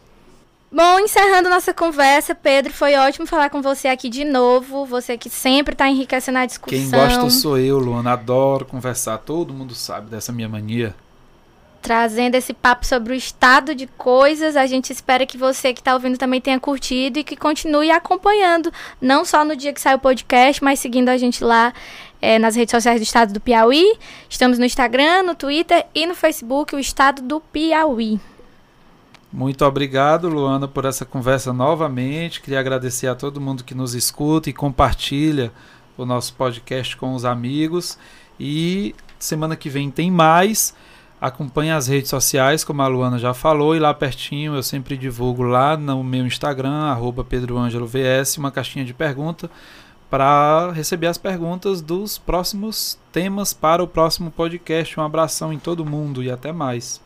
Bom, 0.71 0.99
encerrando 0.99 1.49
nossa 1.49 1.73
conversa, 1.73 2.35
Pedro, 2.35 2.73
foi 2.73 2.95
ótimo 2.97 3.27
falar 3.27 3.51
com 3.51 3.61
você 3.61 3.89
aqui 3.89 4.09
de 4.09 4.25
novo. 4.25 4.85
Você 4.87 5.19
que 5.19 5.29
sempre 5.29 5.75
está 5.75 5.89
enriquecendo 5.89 6.39
a 6.39 6.47
discussão. 6.47 6.79
Quem 6.79 6.91
gosta 6.91 7.31
sou 7.31 7.59
eu, 7.59 7.79
Luana. 7.79 8.13
Adoro 8.13 8.65
conversar. 8.65 9.19
Todo 9.19 9.53
mundo 9.53 9.75
sabe 9.75 10.11
dessa 10.11 10.33
minha 10.33 10.49
mania 10.49 10.95
trazendo 11.87 12.35
esse 12.35 12.53
papo 12.53 12.85
sobre 12.85 13.13
o 13.13 13.17
estado 13.17 13.73
de 13.73 13.87
coisas. 13.87 14.57
A 14.57 14.67
gente 14.67 14.93
espera 14.93 15.25
que 15.25 15.39
você 15.39 15.73
que 15.73 15.81
está 15.81 15.95
ouvindo 15.95 16.19
também 16.19 16.41
tenha 16.41 16.59
curtido 16.59 17.21
e 17.21 17.23
que 17.23 17.37
continue 17.37 17.93
acompanhando, 17.93 18.73
não 19.01 19.25
só 19.25 19.45
no 19.45 19.55
dia 19.55 19.73
que 19.73 19.81
sai 19.81 19.95
o 19.95 19.99
podcast, 20.01 20.65
mas 20.65 20.81
seguindo 20.81 21.11
a 21.11 21.17
gente 21.17 21.45
lá 21.45 21.73
é, 22.21 22.41
nas 22.41 22.57
redes 22.57 22.73
sociais 22.73 23.01
do 23.01 23.05
Estado 23.05 23.33
do 23.33 23.41
Piauí. 23.41 23.97
Estamos 24.29 24.59
no 24.59 24.65
Instagram, 24.65 25.23
no 25.23 25.37
Twitter 25.37 25.87
e 25.95 26.07
no 26.07 26.17
Facebook, 26.17 26.75
o 26.75 26.81
Estado 26.81 27.23
do 27.23 27.41
Piauí. 27.41 28.19
Muito 29.33 29.65
obrigado, 29.65 30.29
Luana, 30.29 30.67
por 30.67 30.87
essa 30.87 31.05
conversa 31.05 31.53
novamente. 31.53 32.41
Queria 32.41 32.59
agradecer 32.59 33.07
a 33.07 33.15
todo 33.15 33.41
mundo 33.41 33.63
que 33.63 33.77
nos 33.77 33.95
escuta 33.95 34.51
e 34.51 34.53
compartilha 34.53 35.53
o 35.97 36.05
nosso 36.05 36.35
podcast 36.35 36.97
com 36.97 37.15
os 37.15 37.25
amigos. 37.25 37.97
E 38.41 38.93
semana 39.21 39.55
que 39.55 39.71
vem 39.71 39.89
tem 39.89 40.11
mais. 40.11 40.75
Acompanhe 41.21 41.71
as 41.71 41.87
redes 41.87 42.11
sociais, 42.11 42.63
como 42.63 42.83
a 42.83 42.87
Luana 42.87 43.19
já 43.19 43.33
falou, 43.33 43.75
e 43.75 43.79
lá 43.79 43.95
pertinho 43.95 44.55
eu 44.55 44.63
sempre 44.63 44.97
divulgo 44.97 45.43
lá 45.43 45.77
no 45.77 46.05
meu 46.05 46.27
Instagram, 46.27 46.97
PedroAngeloVS, 47.29 48.37
uma 48.37 48.51
caixinha 48.51 48.85
de 48.85 48.93
pergunta 48.93 49.51
para 50.11 50.71
receber 50.73 51.07
as 51.07 51.19
perguntas 51.19 51.81
dos 51.81 52.19
próximos 52.19 52.99
temas 53.13 53.53
para 53.53 53.83
o 53.83 53.89
próximo 53.89 54.31
podcast. 54.31 54.99
Um 54.99 55.03
abração 55.03 55.53
em 55.53 55.59
todo 55.59 55.85
mundo 55.85 56.23
e 56.23 56.31
até 56.31 56.53
mais. 56.53 57.01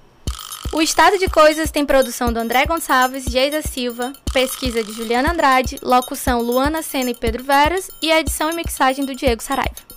O 0.73 0.81
Estado 0.81 1.19
de 1.19 1.29
Coisas 1.29 1.71
tem 1.71 1.85
produção 1.85 2.33
do 2.33 2.39
André 2.39 2.67
Gonçalves, 2.67 3.25
Geisa 3.25 3.63
Silva, 3.63 4.13
pesquisa 4.33 4.85
de 4.85 4.93
Juliana 4.93 5.33
Andrade, 5.33 5.79
locução 5.83 6.43
Luana 6.43 6.83
Sena 6.83 7.11
e 7.11 7.15
Pedro 7.15 7.43
Veras 7.43 7.91
e 8.01 8.13
edição 8.13 8.51
e 8.51 8.55
mixagem 8.55 9.05
do 9.05 9.15
Diego 9.15 9.43
Saraiva. 9.43 9.90